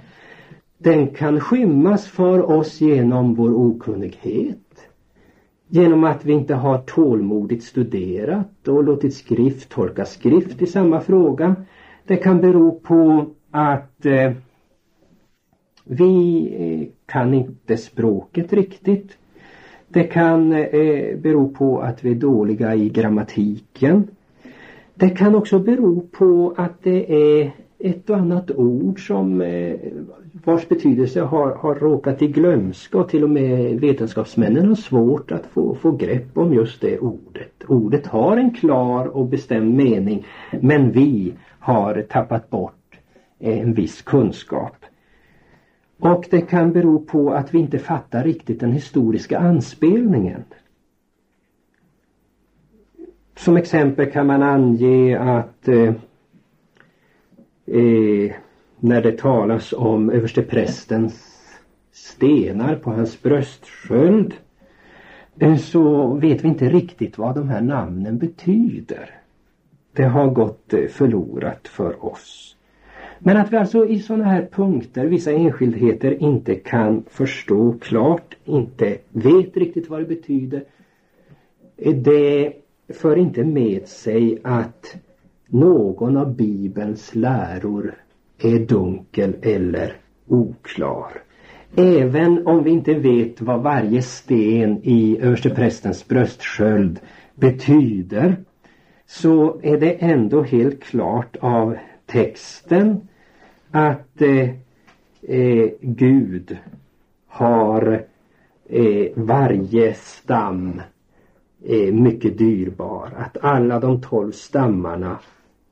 den 0.78 1.09
kan 1.09 1.40
skymmas 1.40 2.07
för 2.07 2.51
oss 2.51 2.80
genom 2.80 3.34
vår 3.34 3.55
okunnighet. 3.55 4.70
Genom 5.73 6.05
att 6.05 6.25
vi 6.25 6.33
inte 6.33 6.55
har 6.55 6.79
tålmodigt 6.79 7.64
studerat 7.64 8.68
och 8.68 8.85
låtit 8.85 9.14
skrift 9.14 9.68
tolka 9.68 10.05
skrift 10.05 10.62
i 10.62 10.66
samma 10.66 11.01
fråga. 11.01 11.57
Det 12.07 12.16
kan 12.16 12.41
bero 12.41 12.81
på 12.81 13.27
att 13.51 14.07
eh, 14.07 14.33
vi 15.85 16.47
eh, 16.59 16.89
kan 17.07 17.35
inte 17.35 17.77
språket 17.77 18.53
riktigt. 18.53 19.16
Det 19.89 20.03
kan 20.05 20.53
eh, 20.53 21.16
bero 21.16 21.49
på 21.55 21.81
att 21.81 22.05
vi 22.05 22.11
är 22.11 22.14
dåliga 22.14 22.75
i 22.75 22.89
grammatiken. 22.89 24.09
Det 24.95 25.11
kan 25.11 25.35
också 25.35 25.59
bero 25.59 26.01
på 26.01 26.55
att 26.57 26.83
det 26.83 27.12
är 27.41 27.53
ett 27.79 28.11
och 28.11 28.16
annat 28.16 28.51
ord 28.51 29.07
som 29.07 29.41
eh, 29.41 29.77
vars 30.45 30.68
betydelse 30.68 31.20
har, 31.20 31.55
har 31.55 31.74
råkat 31.74 32.22
i 32.22 32.26
glömska 32.26 32.99
och 32.99 33.09
till 33.09 33.24
och 33.24 33.30
med 33.30 33.80
vetenskapsmännen 33.80 34.68
har 34.68 34.74
svårt 34.74 35.32
att 35.32 35.47
få, 35.47 35.74
få 35.74 35.93
grepp 35.93 36.38
om 36.38 36.55
just 36.55 36.80
det 36.80 36.99
ordet. 36.99 37.64
Ordet 37.68 38.07
har 38.07 38.36
en 38.36 38.55
klar 38.55 39.07
och 39.07 39.26
bestämd 39.26 39.74
mening 39.74 40.26
men 40.61 40.93
vi 40.93 41.34
har 41.59 42.03
tappat 42.03 42.51
bort 42.51 42.99
en 43.38 43.74
viss 43.74 44.03
kunskap. 44.03 44.76
Och 45.99 46.24
det 46.30 46.41
kan 46.41 46.72
bero 46.72 46.99
på 46.99 47.30
att 47.30 47.55
vi 47.55 47.59
inte 47.59 47.78
fattar 47.78 48.24
riktigt 48.24 48.61
den 48.61 48.72
historiska 48.72 49.38
anspelningen. 49.38 50.45
Som 53.36 53.57
exempel 53.57 54.11
kan 54.11 54.26
man 54.26 54.43
ange 54.43 55.18
att 55.18 55.68
eh, 55.68 55.95
eh, 57.66 58.32
när 58.81 59.03
det 59.03 59.18
talas 59.18 59.72
om 59.72 60.11
översteprästens 60.11 61.31
stenar 61.93 62.76
på 62.76 62.91
hans 62.91 63.22
bröstsköld 63.22 64.35
eh, 65.39 65.57
så 65.57 66.14
vet 66.14 66.45
vi 66.45 66.49
inte 66.49 66.68
riktigt 66.68 67.18
vad 67.18 67.35
de 67.35 67.49
här 67.49 67.61
namnen 67.61 68.18
betyder. 68.18 69.11
Det 69.93 70.05
har 70.05 70.26
gått 70.26 70.72
eh, 70.72 70.87
förlorat 70.87 71.68
för 71.68 72.05
oss. 72.05 72.57
Men 73.18 73.37
att 73.37 73.53
vi 73.53 73.57
alltså 73.57 73.87
i 73.87 73.99
sådana 73.99 74.24
här 74.24 74.49
punkter, 74.53 75.07
vissa 75.07 75.33
enskildheter, 75.33 76.22
inte 76.22 76.55
kan 76.55 77.05
förstå 77.11 77.74
klart, 77.81 78.37
inte 78.45 78.99
vet 79.09 79.57
riktigt 79.57 79.91
vad 79.91 80.01
det 80.01 80.07
betyder. 80.07 80.64
Eh, 81.76 81.95
det 81.95 82.53
för 82.89 83.16
inte 83.16 83.45
med 83.45 83.89
sig 83.89 84.39
att 84.45 84.97
någon 85.47 86.16
av 86.16 86.35
Bibelns 86.35 87.14
läror 87.14 87.95
är 88.41 88.59
dunkel 88.59 89.36
eller 89.43 89.97
oklar. 90.26 91.12
Även 91.76 92.47
om 92.47 92.64
vi 92.64 92.70
inte 92.70 92.95
vet 92.95 93.41
vad 93.41 93.62
varje 93.62 94.03
sten 94.03 94.80
i 94.82 95.18
översteprästens 95.20 96.09
bröstsköld 96.09 97.01
betyder 97.34 98.36
så 99.07 99.61
är 99.62 99.80
det 99.80 99.93
ändå 99.93 100.43
helt 100.43 100.82
klart 100.82 101.36
av 101.41 101.76
texten 102.07 103.09
att 103.70 104.22
eh, 104.22 104.49
eh, 105.22 105.70
Gud 105.80 106.57
har 107.26 108.05
eh, 108.68 109.07
varje 109.14 109.95
stam 109.95 110.80
eh, 111.64 111.95
mycket 111.95 112.38
dyrbar. 112.38 113.12
Att 113.16 113.45
alla 113.45 113.80
de 113.80 114.01
tolv 114.01 114.32
stammarna 114.32 115.18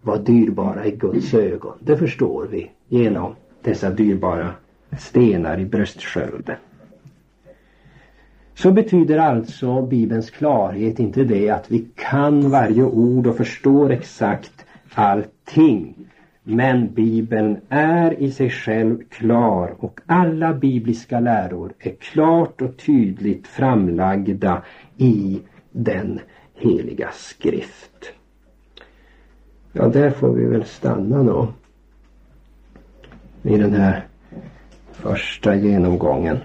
var 0.02 0.18
dyrbara 0.18 0.86
i 0.86 0.90
Guds 0.90 1.34
ögon. 1.34 1.78
Det 1.80 1.96
förstår 1.96 2.46
vi 2.50 2.70
genom 2.88 3.34
dessa 3.62 3.90
dyrbara 3.90 4.50
stenar 4.98 5.60
i 5.60 5.64
bröstskölden. 5.64 6.56
Så 8.54 8.72
betyder 8.72 9.18
alltså 9.18 9.82
Bibelns 9.82 10.30
klarhet 10.30 10.98
inte 10.98 11.24
det 11.24 11.50
att 11.50 11.70
vi 11.70 11.88
kan 11.96 12.50
varje 12.50 12.84
ord 12.84 13.26
och 13.26 13.36
förstår 13.36 13.90
exakt 13.90 14.66
allting. 14.94 15.94
Men 16.42 16.94
Bibeln 16.94 17.56
är 17.68 18.22
i 18.22 18.30
sig 18.30 18.50
själv 18.50 19.02
klar 19.08 19.74
och 19.78 20.00
alla 20.06 20.54
bibliska 20.54 21.20
läror 21.20 21.72
är 21.78 21.90
klart 21.90 22.62
och 22.62 22.76
tydligt 22.76 23.46
framlagda 23.46 24.62
i 24.96 25.40
den 25.72 26.20
heliga 26.54 27.08
skrift. 27.12 28.12
Ja, 29.78 29.88
där 29.88 30.10
får 30.10 30.32
vi 30.32 30.44
väl 30.44 30.64
stanna 30.64 31.22
då. 31.22 31.48
I 33.42 33.56
den 33.56 33.74
här 33.74 34.06
första 34.92 35.54
genomgången. 35.54 36.38